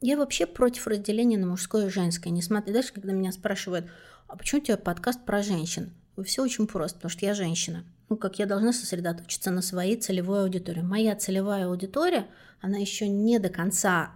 [0.00, 2.30] я вообще против разделения на мужское и женское.
[2.30, 3.86] Несмотря даже, когда меня спрашивают,
[4.26, 5.92] а почему у тебя подкаст про женщин?
[6.24, 7.84] Все очень просто, потому что я женщина.
[8.08, 10.80] Ну, как я должна сосредоточиться на своей целевой аудитории.
[10.80, 12.26] Моя целевая аудитория,
[12.60, 14.12] она еще не до конца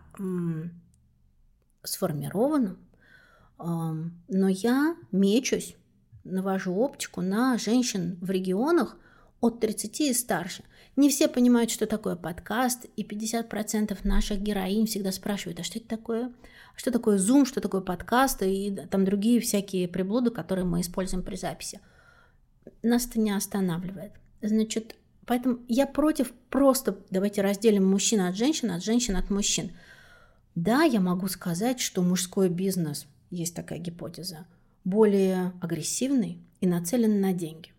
[1.82, 2.78] сформированным,
[3.58, 5.76] но я мечусь,
[6.24, 8.96] навожу оптику на женщин в регионах
[9.40, 10.64] от 30 и старше.
[11.00, 15.88] Не все понимают, что такое подкаст, и 50% наших героинь всегда спрашивают, а что это
[15.88, 16.32] такое?
[16.76, 21.36] Что такое Zoom, что такое подкаст и там другие всякие приблуды, которые мы используем при
[21.36, 21.80] записи.
[22.82, 24.12] Нас это не останавливает.
[24.42, 29.72] Значит, поэтому я против просто давайте разделим мужчин от женщин, от женщин от мужчин–
[30.54, 34.46] да, я могу сказать, что мужской бизнес, есть такая гипотеза,
[34.84, 37.72] более агрессивный и нацелен на деньги.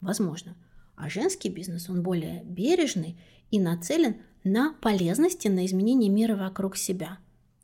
[0.00, 0.56] Возможно.
[0.96, 3.18] А женский бизнес, он более бережный
[3.50, 7.18] и нацелен на полезности, на изменение мира вокруг себя.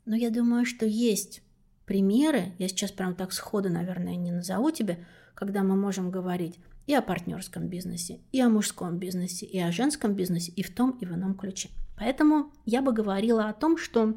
[0.05, 1.41] Но я думаю, что есть
[1.85, 6.93] примеры, я сейчас прям так сходу, наверное, не назову тебе, когда мы можем говорить и
[6.93, 11.05] о партнерском бизнесе, и о мужском бизнесе, и о женском бизнесе, и в том, и
[11.05, 11.69] в ином ключе.
[11.97, 14.15] Поэтому я бы говорила о том, что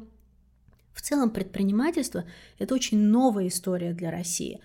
[0.93, 2.25] в целом предпринимательство–
[2.57, 4.61] это очень новая история для России.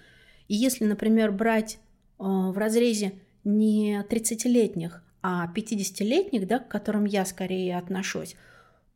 [0.48, 3.12] И если, например, брать э, в разрезе
[3.44, 8.36] не 30-летних, а 50-летних, да, к которым я скорее отношусь,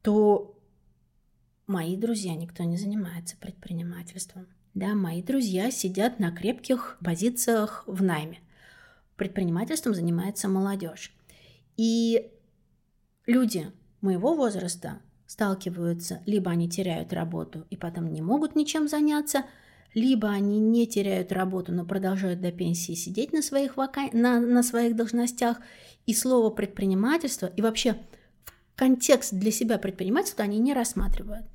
[0.03, 0.59] то
[1.67, 4.47] мои друзья, никто не занимается предпринимательством.
[4.75, 8.41] Да, мои друзья сидят на крепких позициях в найме.
[9.17, 11.15] Предпринимательством занимается молодежь.
[11.77, 12.33] И
[13.27, 19.45] люди моего возраста сталкиваются, либо они теряют работу и потом не могут ничем заняться,
[19.95, 24.09] либо они не теряют работу, но продолжают до пенсии сидеть на своих, вака...
[24.13, 25.59] на, на своих должностях,
[26.07, 27.97] и слово предпринимательство, и вообще
[28.77, 31.47] контекст для себя предпринимательства они не рассматривают.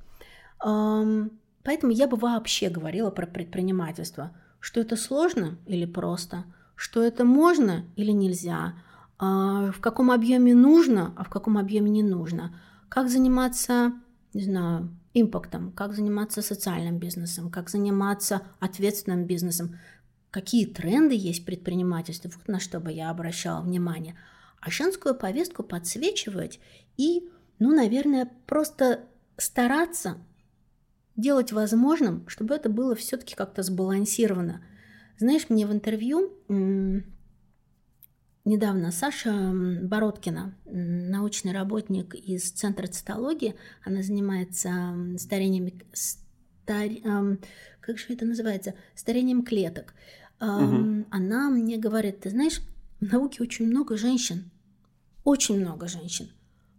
[0.58, 7.84] Поэтому я бы вообще говорила про предпринимательство, что это сложно или просто, что это можно
[7.94, 8.74] или нельзя,
[9.18, 12.58] а, в каком объеме нужно, а в каком объеме не нужно–
[12.90, 13.92] как заниматься,
[14.34, 19.78] не знаю, импактом, как заниматься социальным бизнесом, как заниматься ответственным бизнесом,
[20.30, 24.16] какие тренды есть в предпринимательстве, вот на что бы я обращала внимание.
[24.60, 26.60] А женскую повестку подсвечивать
[26.96, 30.18] и, ну, наверное, просто стараться
[31.16, 34.62] делать возможным, чтобы это было все-таки как-то сбалансировано.
[35.18, 36.32] Знаешь, мне в интервью
[38.44, 46.88] недавно Саша Бородкина, научный работник из Центра цитологии, она занимается старением, стар,
[47.80, 49.94] как же это называется, старением клеток.
[50.40, 51.06] Угу.
[51.10, 52.60] Она мне говорит, ты знаешь,
[53.00, 54.50] в науке очень много женщин,
[55.24, 56.30] очень много женщин,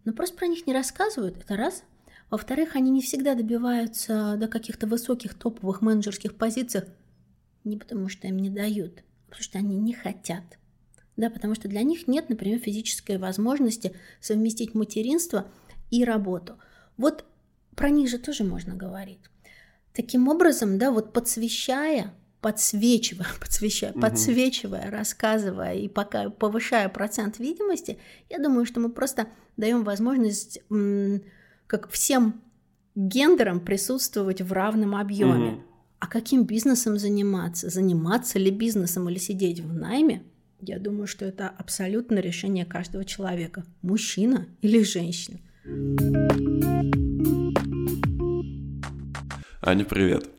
[0.04, 1.84] но просто про них не рассказывают, это раз.
[2.30, 6.84] Во-вторых, они не всегда добиваются до каких-то высоких топовых менеджерских позиций,
[7.66, 10.44] не потому что им не дают, а потому что они не хотят
[11.22, 15.48] да, потому что для них нет, например, физической возможности совместить материнство
[15.90, 16.58] и работу.
[16.98, 17.26] Вот
[17.76, 19.22] про них же тоже можно говорить.
[19.94, 24.02] Таким образом, да, вот подсвещая подсвечивая, подсвечивая, угу.
[24.02, 28.00] подсвечивая, рассказывая и пока повышая процент видимости,
[28.30, 30.60] я думаю, что мы просто даем возможность
[31.68, 32.42] как всем
[32.96, 35.52] гендерам присутствовать в равном объеме.
[35.52, 35.64] Угу.
[36.00, 37.70] А каким бизнесом заниматься?
[37.70, 40.24] Заниматься ли бизнесом или сидеть в найме?
[40.64, 45.40] Я думаю, что это абсолютно решение каждого человека, мужчина или женщина.
[49.64, 50.30] Аня, привет.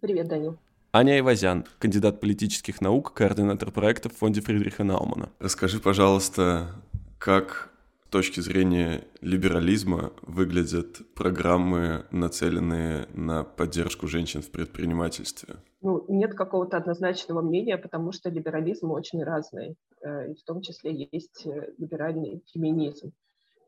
[0.00, 0.58] Привет, Данил.
[0.92, 5.30] Аня Ивазян, кандидат политических наук, координатор проекта в фонде Фридриха Наумана.
[5.38, 6.72] Расскажи, пожалуйста,
[7.18, 7.70] как
[8.14, 15.56] точки зрения либерализма выглядят программы, нацеленные на поддержку женщин в предпринимательстве?
[15.80, 19.74] Ну, нет какого-то однозначного мнения, потому что либерализм очень разный.
[20.00, 23.10] Э, и в том числе есть э, либеральный феминизм.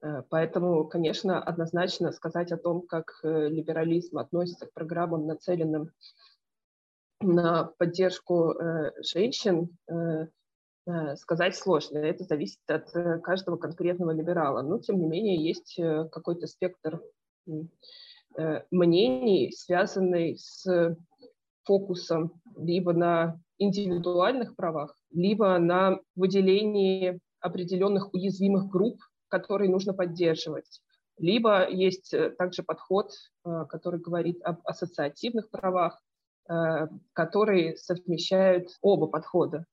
[0.00, 5.90] Э, поэтому, конечно, однозначно сказать о том, как либерализм относится к программам, нацеленным
[7.20, 8.54] на поддержку
[9.02, 9.76] женщин
[11.16, 11.98] сказать сложно.
[11.98, 12.90] Это зависит от
[13.22, 14.62] каждого конкретного либерала.
[14.62, 15.78] Но, тем не менее, есть
[16.12, 17.02] какой-то спектр
[18.70, 20.96] мнений, связанный с
[21.64, 30.82] фокусом либо на индивидуальных правах, либо на выделении определенных уязвимых групп, которые нужно поддерживать.
[31.18, 33.10] Либо есть также подход,
[33.42, 36.00] который говорит об ассоциативных правах,
[36.48, 39.66] Э, которые совмещают оба подхода.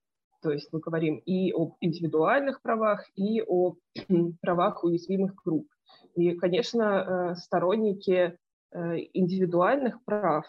[0.44, 3.76] То есть мы говорим и об индивидуальных правах, и о
[4.42, 5.68] правах уязвимых групп.
[6.16, 8.38] И, конечно, э, сторонники
[8.72, 10.46] э, индивидуальных прав,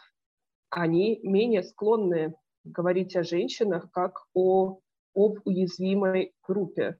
[0.68, 2.34] они менее склонны
[2.64, 4.80] говорить о женщинах как о,
[5.14, 6.98] об уязвимой группе.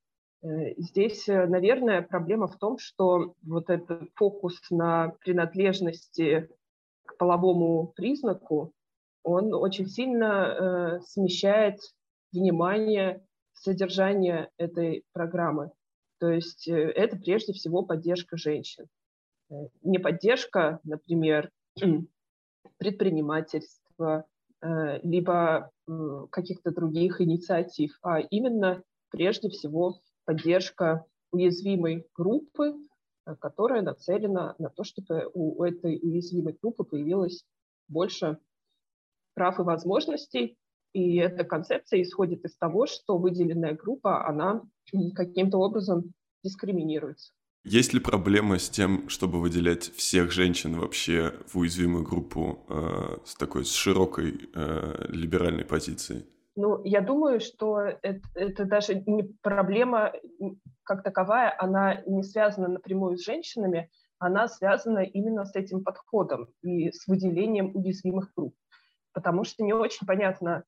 [0.76, 6.50] Здесь, наверное, проблема в том, что вот этот фокус на принадлежности
[7.06, 8.72] к половому признаку,
[9.22, 11.80] он очень сильно э, смещает
[12.34, 13.24] внимание
[13.54, 15.70] содержания этой программы.
[16.18, 18.86] То есть э, это прежде всего поддержка женщин.
[19.50, 21.50] Э, не поддержка, например,
[22.78, 24.26] предпринимательства,
[24.60, 25.70] э, либо
[26.30, 32.74] каких-то других инициатив, а именно прежде всего поддержка уязвимой группы,
[33.40, 37.44] которая нацелена на то, чтобы у этой уязвимой группы появилось
[37.88, 38.38] больше
[39.34, 40.56] прав и возможностей.
[40.94, 44.62] И эта концепция исходит из того, что выделенная группа, она
[45.14, 46.14] каким-то образом
[46.44, 47.32] дискриминируется.
[47.64, 53.34] Есть ли проблема с тем, чтобы выделять всех женщин вообще в уязвимую группу э, с
[53.34, 56.26] такой с широкой э, либеральной позицией?
[56.56, 60.12] Ну, я думаю, что это, это даже не проблема
[60.84, 66.92] как таковая, она не связана напрямую с женщинами, она связана именно с этим подходом и
[66.92, 68.54] с выделением уязвимых групп
[69.14, 70.64] потому что не очень понятно,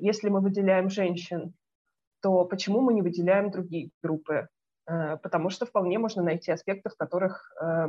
[0.00, 1.54] если мы выделяем женщин,
[2.20, 4.48] то почему мы не выделяем другие группы?
[4.86, 7.88] Э, потому что вполне можно найти аспекты, в которых э,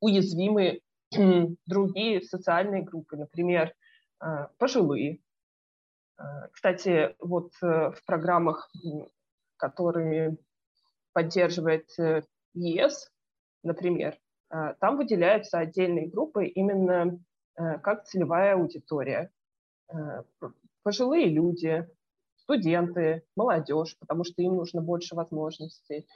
[0.00, 0.80] уязвимы
[1.66, 3.74] другие социальные группы, например,
[4.58, 5.20] пожилые.
[6.52, 8.70] Кстати, вот в программах,
[9.56, 10.36] которые
[11.14, 11.88] поддерживает
[12.52, 13.10] ЕС,
[13.62, 14.18] например,
[14.50, 17.18] там выделяются отдельные группы именно
[17.60, 19.30] Э, как целевая аудитория.
[19.92, 20.22] Э,
[20.82, 21.86] пожилые люди,
[22.36, 26.06] студенты, молодежь, потому что им нужно больше возможностей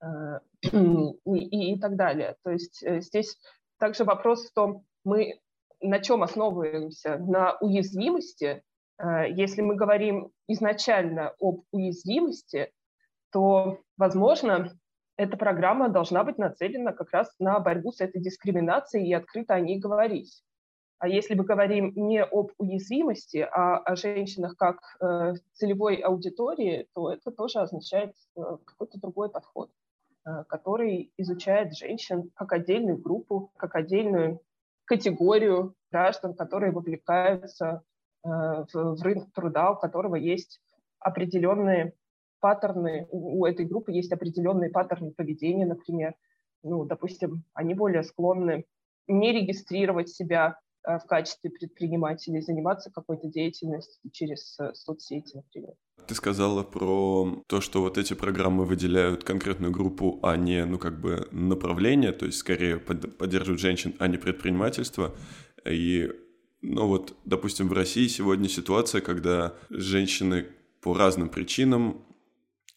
[0.00, 2.36] э, и, и так далее.
[2.42, 3.38] То есть здесь
[3.78, 5.40] также вопрос в том, мы
[5.80, 7.18] на чем основываемся?
[7.18, 8.62] На уязвимости.
[8.98, 12.72] Если мы говорим изначально об уязвимости,
[13.30, 14.72] то, возможно,
[15.16, 19.60] эта программа должна быть нацелена как раз на борьбу с этой дискриминацией и открыто о
[19.60, 20.42] ней говорить.
[20.98, 27.12] А если мы говорим не об уязвимости, а о женщинах как э, целевой аудитории, то
[27.12, 29.70] это тоже означает э, какой-то другой подход,
[30.24, 34.40] э, который изучает женщин как отдельную группу, как отдельную
[34.84, 37.82] категорию граждан, которые вовлекаются
[38.22, 40.60] в, рынок труда, у которого есть
[40.98, 41.92] определенные
[42.40, 46.14] паттерны, у этой группы есть определенные паттерны поведения, например.
[46.62, 48.64] Ну, допустим, они более склонны
[49.06, 55.72] не регистрировать себя в качестве предпринимателей, заниматься какой-то деятельностью через э, соцсети, например.
[56.06, 61.00] Ты сказала про то, что вот эти программы выделяют конкретную группу, а не, ну, как
[61.00, 65.14] бы направление, то есть скорее под, поддерживают женщин, а не предпринимательство.
[65.64, 66.10] И,
[66.60, 70.46] ну, вот, допустим, в России сегодня ситуация, когда женщины
[70.82, 72.04] по разным причинам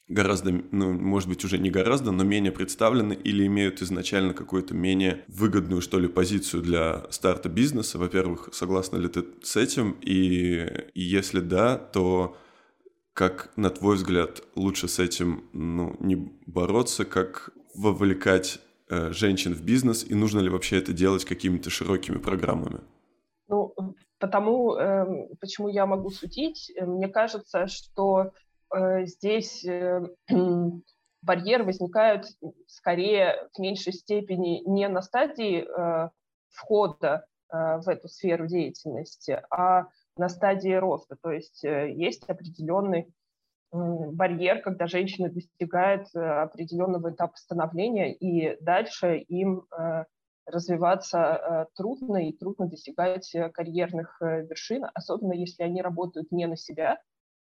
[0.08, 5.24] гораздо, ну, может быть, уже не гораздо, но менее представлены или имеют изначально какую-то менее
[5.28, 7.98] выгодную, что ли, позицию для старта бизнеса?
[7.98, 9.98] Во-первых, согласна ли ты с этим?
[10.02, 12.38] И, и если да, то
[13.14, 19.64] как, на твой взгляд, лучше с этим ну, не бороться, как вовлекать э, женщин в
[19.64, 22.82] бизнес, и нужно ли вообще это делать какими-то широкими программами?
[23.48, 23.74] Ну,
[24.20, 28.32] потому, э, почему я могу судить, э, мне кажется, что
[29.06, 30.02] здесь э,
[31.22, 32.26] барьеры возникают
[32.68, 36.10] скорее в меньшей степени не на стадии э,
[36.50, 39.88] входа э, в эту сферу деятельности, а
[40.18, 41.16] на стадии роста.
[41.22, 43.14] То есть э, есть определенный
[43.72, 50.06] барьер, когда женщины достигают э, определенного этапа становления, и дальше им э,
[50.46, 57.02] развиваться трудно, и трудно достигать карьерных вершин, особенно если они работают не на себя.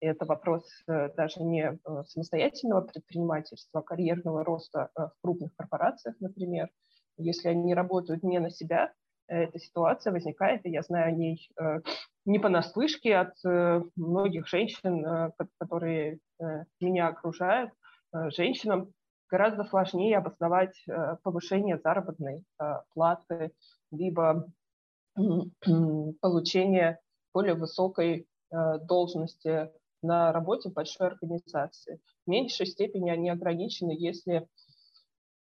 [0.03, 1.79] Это вопрос даже не
[2.09, 6.71] самостоятельного предпринимательства, а карьерного роста в крупных корпорациях, например.
[7.19, 8.93] Если они работают не на себя,
[9.33, 11.81] эта ситуация возникает, и я знаю о ней э,
[12.25, 16.19] не понаслышке от э, многих женщин, э, которые
[16.81, 17.71] меня окружают.
[18.13, 18.93] Женщинам
[19.31, 20.85] гораздо сложнее обосновать
[21.23, 22.45] повышение заработной
[22.95, 23.53] платы,
[23.93, 24.51] либо
[26.21, 26.99] получение
[27.33, 29.71] более высокой должности
[30.03, 32.01] на работе большой организации.
[32.27, 34.49] В меньшей степени они ограничены, если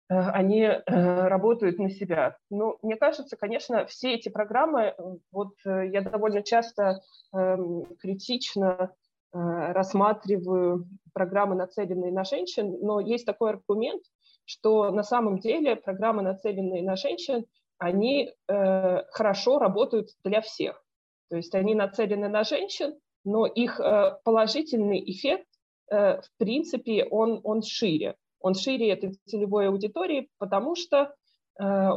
[0.10, 2.38] Э, они э, работают на себя.
[2.50, 4.94] Ну, мне кажется, конечно, все эти программы, э,
[5.32, 7.02] вот я довольно часто
[7.34, 8.94] эм, критично
[9.38, 14.02] рассматриваю программы, нацеленные на женщин, но есть такой аргумент,
[14.46, 17.46] что на самом деле программы, нацеленные на женщин,
[17.78, 20.82] они хорошо работают для всех.
[21.30, 23.82] То есть они нацелены на женщин, но их
[24.24, 25.48] положительный эффект,
[25.90, 28.16] в принципе, он, он шире
[28.46, 31.16] он шире этой целевой аудитории, потому что
[31.60, 31.90] э,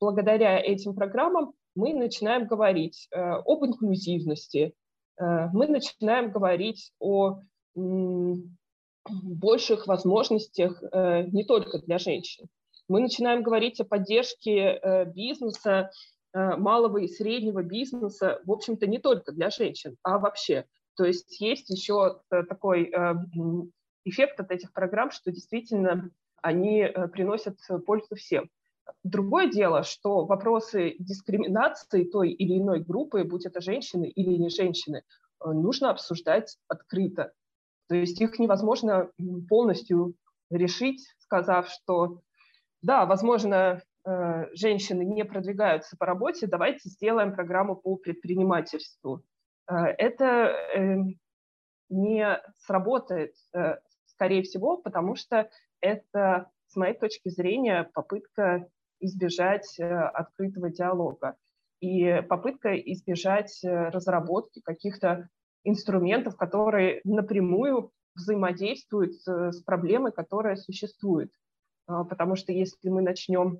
[0.00, 4.74] благодаря этим программам мы начинаем говорить э, об инклюзивности,
[5.16, 7.38] э, мы начинаем говорить о
[9.06, 10.82] больших возможностях
[11.32, 12.48] не только для женщин.
[12.88, 15.90] Мы начинаем говорить о поддержке бизнеса,
[16.32, 20.66] малого и среднего бизнеса, в общем-то, не только для женщин, а вообще.
[20.96, 22.92] То есть есть еще такой
[24.04, 26.10] эффект от этих программ, что действительно
[26.42, 28.50] они э, приносят пользу всем.
[29.04, 35.02] Другое дело, что вопросы дискриминации той или иной группы, будь это женщины или не женщины,
[35.44, 37.32] э, нужно обсуждать открыто.
[37.88, 39.10] То есть их невозможно
[39.48, 40.14] полностью
[40.50, 42.20] решить, сказав, что
[42.82, 43.80] да, возможно, э,
[44.54, 49.22] женщины не продвигаются по работе, давайте сделаем программу по предпринимательству.
[49.66, 50.24] Это
[50.74, 51.18] эм,
[51.90, 53.34] не сработает
[54.06, 55.48] скорее всего, потому что
[55.80, 58.68] это, с моей точки зрения, попытка
[59.00, 61.36] избежать э, открытого диалога
[61.80, 65.28] и попытка избежать э, разработки каких-то
[65.64, 71.32] инструментов, которые напрямую взаимодействуют с проблемой, которая существует.
[71.86, 73.58] Потому что если мы начнем э,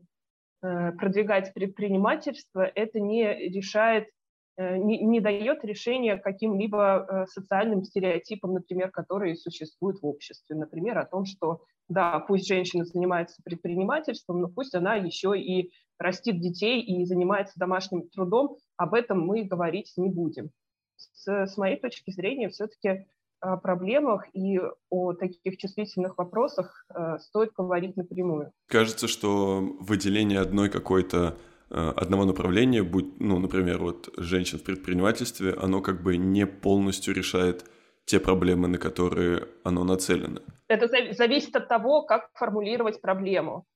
[0.61, 4.09] продвигать предпринимательство, это не решает
[4.61, 10.55] Э, не, не дает решения каким-либо э, социальным стереотипам, например, которые существуют в обществе.
[10.55, 16.41] Например, о том, что да, пусть женщина занимается предпринимательством, но пусть она еще и растит
[16.41, 20.51] детей и занимается домашним трудом, об этом мы говорить не будем.
[20.97, 23.07] С, с моей точки зрения, все-таки
[23.41, 24.61] о проблемах и
[24.91, 28.53] о таких чувствительных вопросах э, стоит говорить напрямую.
[28.69, 31.37] Кажется, что выделение одной какой-то
[31.73, 37.15] Э, одного направления, будь, ну, например, вот женщин в предпринимательстве, оно как бы не полностью
[37.15, 37.65] решает
[38.07, 40.41] те проблемы, на которые оно нацелено.
[40.67, 43.67] Это зависит от того, как формулировать проблему.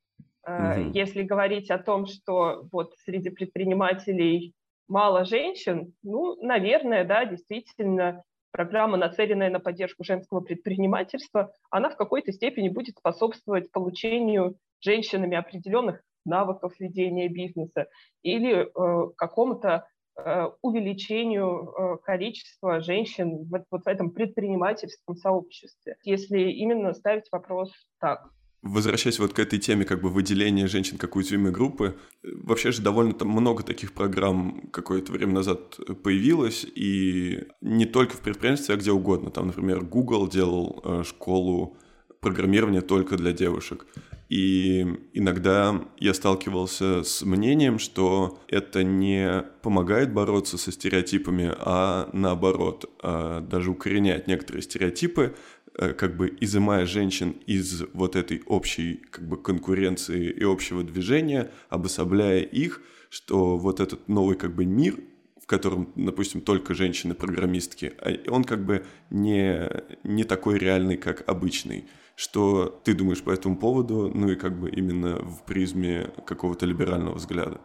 [0.45, 0.91] Угу.
[0.93, 4.55] Если говорить о том, что вот среди предпринимателей
[4.89, 8.25] мало женщин, ну, наверное, да, действительно,
[8.55, 16.01] программа, нацеленная на поддержку женского предпринимательства, она в какой-то степени будет способствовать получению женщинами определенных
[16.25, 17.89] навыков ведения бизнеса
[18.23, 26.39] или э, какому-то э, увеличению э, количества женщин в, вот в этом предпринимательском сообществе, если
[26.39, 28.31] именно ставить вопрос так.
[28.65, 33.13] Возвращаясь вот к этой теме как бы выделения женщин как уязвимой группы, вообще же довольно
[33.13, 38.91] там много таких программ какое-то время назад появилось, и не только в предпринимательстве, а где
[38.91, 39.31] угодно.
[39.31, 41.77] Там, например, Google делал э, школу
[42.21, 43.85] программирования только для девушек.
[44.31, 44.81] И
[45.13, 53.41] иногда я сталкивался с мнением, что это не помогает бороться со стереотипами, а наоборот, а
[53.41, 55.35] даже укореняет некоторые стереотипы, э,
[55.77, 62.41] как бы изымая женщин из вот этой общей как бы конкуренции и общего движения, обособляя
[62.41, 64.99] их, что вот этот новый как бы мир,
[65.45, 69.69] в котором, допустим, только женщины-программистки, а он как бы не,
[70.03, 71.85] не такой реальный, как обычный.
[72.17, 77.15] Что ты думаешь по этому поводу, ну и как бы именно в призме какого-то либерального
[77.15, 77.61] взгляда?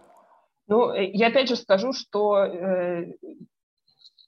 [0.68, 3.14] Ну, э, я опять же скажу, что э,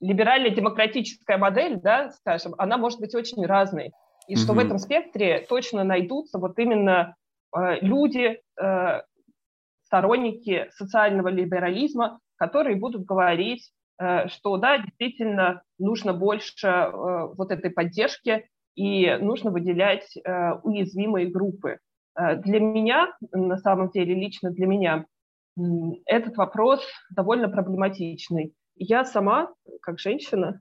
[0.02, 3.92] либеральная демократическая модель, да, скажем, она может быть очень разной.
[4.28, 4.38] И mm-hmm.
[4.38, 7.16] что в этом спектре точно найдутся вот именно
[7.56, 9.02] э, люди, э,
[9.86, 17.70] сторонники социального либерализма, которые будут говорить, э, что да, действительно нужно больше э, вот этой
[17.72, 21.80] поддержки и нужно выделять э, уязвимые группы.
[22.16, 25.06] Э, для меня, на самом деле, лично для меня,
[26.06, 26.82] этот вопрос
[27.14, 28.54] довольно проблематичный.
[28.84, 29.54] Я сама,
[29.84, 30.60] как женщина,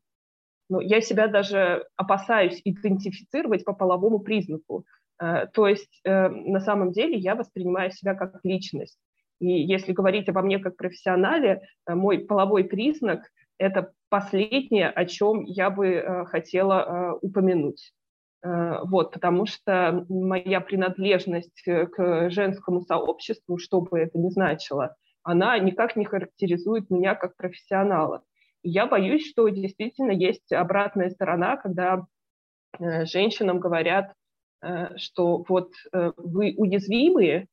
[0.68, 4.84] ну, я себя даже опасаюсь идентифицировать по половому признаку.
[5.18, 8.98] Э, то есть э, на самом деле я воспринимаю себя как личность.
[9.40, 13.22] И если говорить обо мне как профессионале, э, мой половой признак–
[13.58, 17.92] это последнее, о чем я бы хотела упомянуть.
[18.42, 25.96] Вот, потому что моя принадлежность к женскому сообществу, что бы это ни значило, она никак
[25.96, 28.22] не характеризует меня как профессионала.
[28.62, 32.06] я боюсь, что действительно есть обратная сторона, когда
[32.78, 34.12] э, женщинам говорят,
[34.62, 37.46] э, что вот э, вы уязвимые,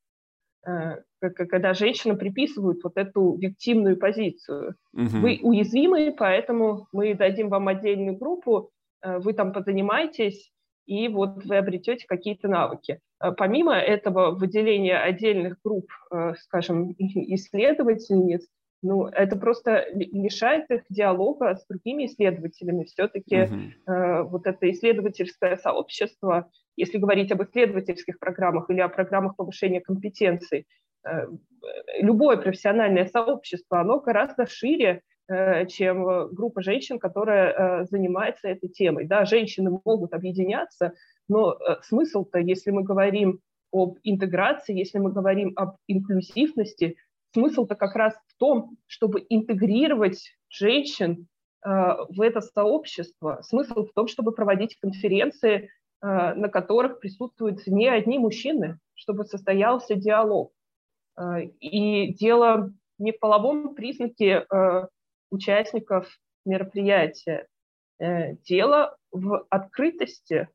[1.21, 4.75] когда женщинам приписывают вот эту виктимную позицию.
[4.91, 5.17] Угу.
[5.21, 10.51] Вы уязвимые, поэтому мы дадим вам отдельную группу, вы там позанимаетесь,
[10.87, 12.99] и вот вы обретете какие-то навыки.
[13.21, 18.47] Э, помимо этого выделения отдельных групп, э, скажем, исследовательниц,
[18.83, 22.85] ну, это просто лишает их диалога с другими исследователями.
[22.85, 23.71] Все-таки mm-hmm.
[23.87, 30.67] э, вот это исследовательское сообщество, если говорить об исследовательских программах или о программах повышения компетенций,
[31.05, 31.27] э,
[31.99, 35.01] любое профессиональное сообщество, оно гораздо шире,
[35.67, 37.51] чем э, группа женщин, которая
[37.81, 39.05] э, занимается этой темой.
[39.05, 40.93] Да, женщины могут объединяться,
[41.27, 43.41] но смысл-то, если мы говорим
[43.73, 46.95] об интеграции, если мы говорим об инклюзивности,
[47.33, 51.27] смысл-то как раз в том, чтобы интегрировать женщин
[51.61, 53.39] в это сообщество.
[53.41, 55.69] Смысл в том, чтобы проводить конференции,
[56.01, 60.53] на которых присутствуют не одни мужчины, чтобы состоялся диалог.
[61.59, 64.45] И дело не в половом признаке
[65.29, 66.07] участников
[66.45, 67.47] мероприятия.
[67.99, 70.49] Э, дело в открытости,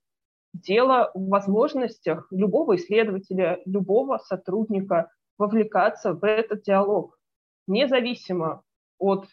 [0.52, 7.18] дело в возможностях любого исследователя, любого сотрудника вовлекаться в этот диалог,
[7.66, 8.62] независимо
[8.98, 9.26] от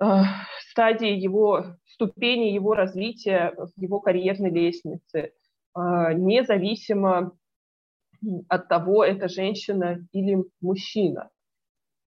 [0.00, 0.04] э,
[0.70, 5.30] стадии его, ступени его развития в его карьерной лестнице, э,
[6.14, 7.32] независимо
[8.48, 11.30] от того, это женщина или мужчина.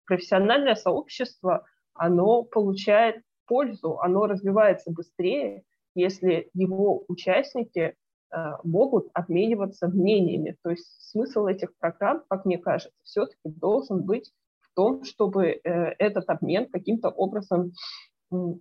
[0.06, 5.64] Профессиональное сообщество оно получает пользу, оно развивается быстрее,
[5.94, 7.96] если его участники
[8.34, 10.56] э, могут обмениваться мнениями.
[10.64, 14.32] То есть смысл этих программ, как мне кажется, все-таки должен быть
[14.62, 15.60] в том, чтобы э,
[16.00, 17.74] этот обмен каким-то образом,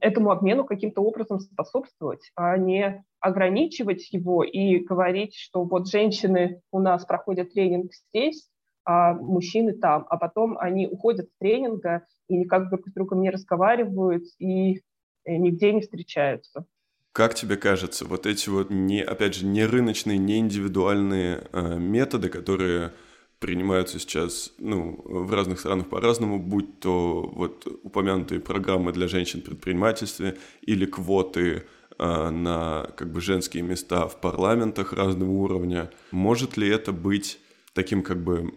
[0.01, 6.81] этому обмену каким-то образом способствовать, а не ограничивать его и говорить, что вот женщины у
[6.81, 8.50] нас проходят тренинг здесь,
[8.91, 13.31] а мужчины там, а потом они уходят с тренинга и никак друг с другом не
[13.31, 14.79] разговаривают и
[15.25, 16.67] э, нигде не встречаются.
[17.13, 22.31] Как тебе кажется, вот эти вот, не, опять же, не рыночные, не индивидуальные э, методы,
[22.31, 22.93] которые
[23.39, 29.45] принимаются сейчас ну, в разных странах по-разному, будь то вот упомянутые программы для женщин в
[29.45, 31.63] предпринимательстве или квоты
[31.97, 37.39] э, на как бы женские места в парламентах разного уровня, может ли это быть
[37.73, 38.53] таким как бы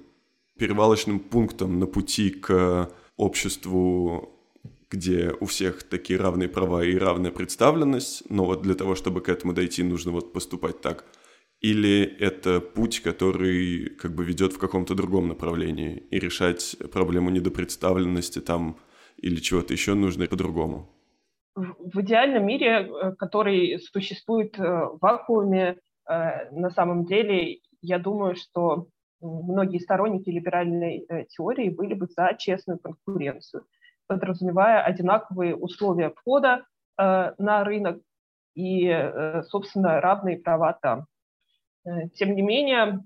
[0.57, 4.29] перевалочным пунктом на пути к обществу,
[4.89, 9.29] где у всех такие равные права и равная представленность, но вот для того, чтобы к
[9.29, 11.05] этому дойти, нужно вот поступать так.
[11.61, 18.39] Или это путь, который как бы ведет в каком-то другом направлении, и решать проблему недопредставленности
[18.39, 18.77] там
[19.17, 20.89] или чего-то еще нужно по-другому?
[21.55, 25.77] В идеальном мире, э, который существует э, в вакууме,
[26.09, 28.87] э, на самом деле, я думаю, что
[29.23, 33.65] многие сторонники либеральной э, теории были бы за честную конкуренцию,
[34.07, 36.65] подразумевая одинаковые условия входа
[36.97, 38.01] э, на рынок
[38.53, 41.07] и, э, собственно, равные права там.
[42.13, 43.03] Тем не менее,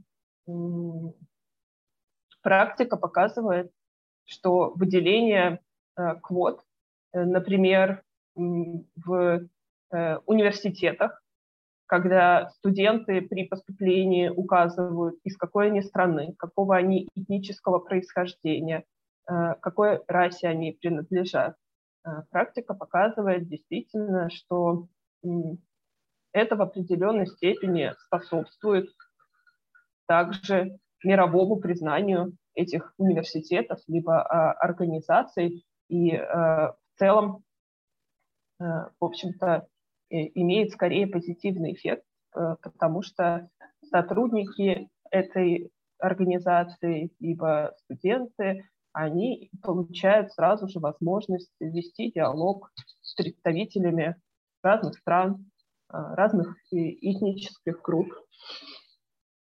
[2.44, 3.72] практика показывает,
[4.24, 5.62] что выделение
[6.22, 6.62] квот,
[7.12, 8.04] например,
[8.36, 9.50] в
[9.90, 11.24] университетах,
[11.88, 18.84] когда студенты при поступлении указывают, из какой они страны, какого они этнического происхождения,
[19.30, 21.56] э, какой расе они принадлежат.
[22.06, 24.88] Э, практика показывает действительно, что
[26.34, 28.90] это в определенной степени способствует
[30.08, 37.44] также мировому признанию этих университетов либо а, организаций и в целом,
[38.60, 39.68] в общем-то,
[40.10, 42.04] имеет скорее позитивный эффект,
[42.36, 43.50] э, потому что
[43.90, 54.16] сотрудники этой организации, либо студенты, они получают сразу же возможность вести диалог с представителями
[54.64, 55.50] разных стран,
[55.92, 58.14] э, разных этнических групп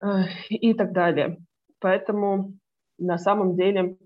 [0.03, 0.07] э,
[0.49, 1.39] и так далее.
[1.81, 2.55] Поэтому
[2.99, 3.99] на самом деле,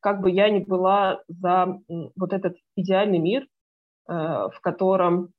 [0.00, 1.80] как бы я ни была за
[2.16, 3.46] вот этот идеальный мир,
[4.06, 5.34] в котором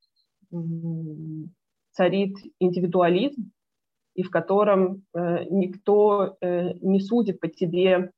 [1.92, 3.52] царит индивидуализм,
[4.16, 8.12] и в котором э, никто э, не судит по тебе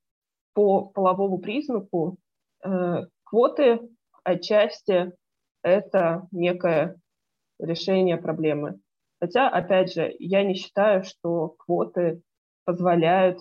[0.53, 2.17] по половому признаку,
[2.63, 3.79] э, квоты
[4.23, 5.13] отчасти
[5.63, 6.99] это некое
[7.59, 8.79] решение проблемы.
[9.19, 12.21] Хотя, опять же, я не считаю, что квоты
[12.65, 13.39] позволяют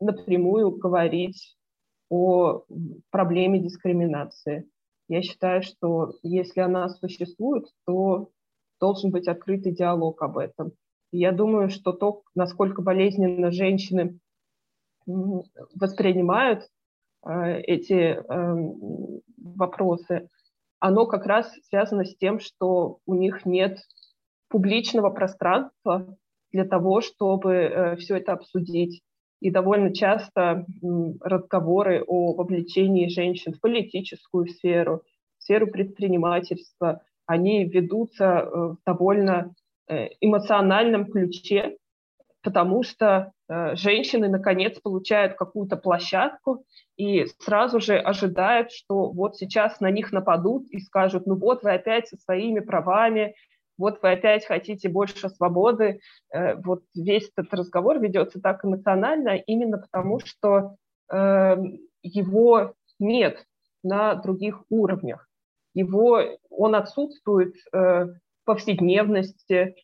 [0.00, 1.56] напрямую говорить
[2.08, 2.64] о
[3.10, 4.68] проблеме дискриминации.
[5.12, 8.30] Я считаю, что если она существует, то
[8.80, 10.72] должен быть открытый диалог об этом.
[11.10, 14.18] Я думаю, что то, насколько болезненно женщины
[15.04, 16.66] воспринимают
[17.26, 18.22] э, эти э,
[19.36, 20.30] вопросы,
[20.78, 23.80] оно как раз связано с тем, что у них нет
[24.48, 26.16] публичного пространства
[26.52, 29.02] для того, чтобы э, все это обсудить.
[29.42, 30.64] И довольно часто
[31.20, 35.02] разговоры о вовлечении женщин в политическую сферу,
[35.38, 39.52] в сферу предпринимательства, они ведутся э, в довольно
[39.88, 41.76] э, эмоциональном ключе,
[42.44, 46.64] потому что э, женщины наконец получают какую-то площадку
[46.96, 51.72] и сразу же ожидают, что вот сейчас на них нападут и скажут, ну вот вы
[51.72, 53.34] опять со своими правами,
[53.82, 55.98] вот вы опять хотите больше свободы.
[56.32, 60.76] Э, вот весь этот разговор ведется так эмоционально именно потому, что
[61.12, 61.56] э,
[62.00, 63.44] его нет
[63.82, 65.28] на других уровнях.
[65.74, 69.76] Его, он отсутствует э, в повседневности,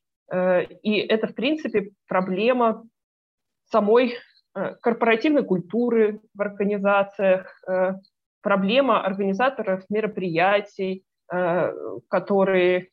[0.83, 2.85] и это, в принципе, проблема
[3.71, 4.15] самой
[4.53, 7.63] корпоративной культуры в организациях,
[8.43, 11.05] проблема организаторов мероприятий,
[12.11, 12.91] которые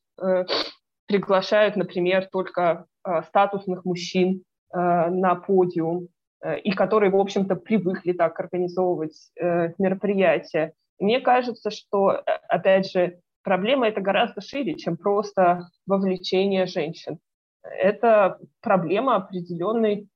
[1.08, 4.44] приглашают, например, только э, статусных мужчин
[4.74, 6.08] э, на подиум,
[6.42, 9.32] э, и которые, в общем-то, привыкли так организовывать
[9.78, 10.74] мероприятия.
[11.00, 17.20] Мне кажется, что, опять же, проблема это гораздо шире, чем просто вовлечение женщин.
[17.64, 20.08] Это проблема определенной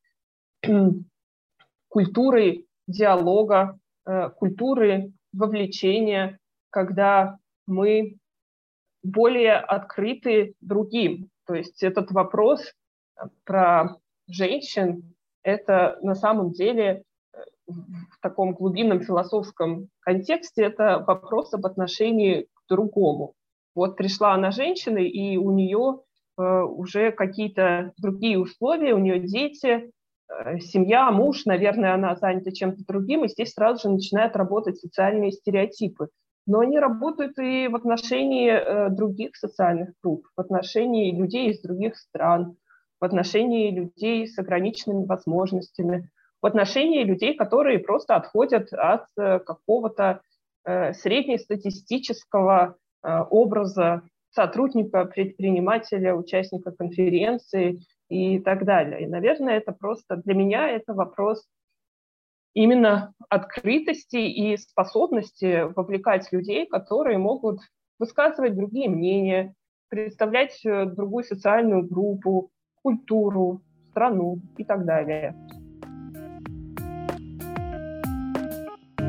[1.90, 3.78] культуры диалога,
[4.38, 7.38] культуры вовлечения, когда
[7.68, 8.18] мы
[9.04, 11.30] более открыты другим.
[11.46, 13.98] То есть этот вопрос э, про
[14.28, 17.38] женщин, это на самом деле э,
[17.68, 23.34] в таком глубинном философском контексте это вопрос об отношении к другому.
[23.76, 26.02] Вот пришла она женщина, и у нее
[26.38, 29.92] э, уже какие-то другие условия, у нее дети,
[30.60, 36.10] семья, муж, наверное, она занята чем-то другим, и здесь сразу же начинают работать социальные стереотипы
[36.50, 41.96] но они работают и в отношении э, других социальных групп, в отношении людей из других
[41.96, 42.58] стран,
[43.00, 46.10] в отношении людей с ограниченными возможностями,
[46.42, 50.22] в отношении людей, которые просто отходят от э, какого-то
[50.66, 57.80] э, среднестатистического образа сотрудника, предпринимателя, участника конференции
[58.10, 59.04] и так далее.
[59.04, 61.46] И, наверное, это просто для меня это вопрос
[62.54, 67.60] именно открытости и способности вовлекать людей, которые могут
[68.00, 69.54] высказывать другие мнения,
[69.90, 75.36] представлять э, другую социальную группу, культуру, страну и так далее.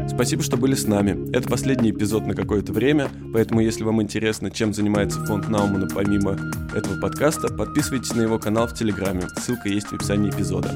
[0.09, 1.34] Спасибо, что были с нами.
[1.34, 6.32] Это последний эпизод на какое-то время, поэтому если вам интересно, чем занимается фонд Наумана помимо
[6.74, 9.22] этого подкаста, подписывайтесь на его канал в Телеграме.
[9.38, 10.68] Ссылка есть в описании эпизода.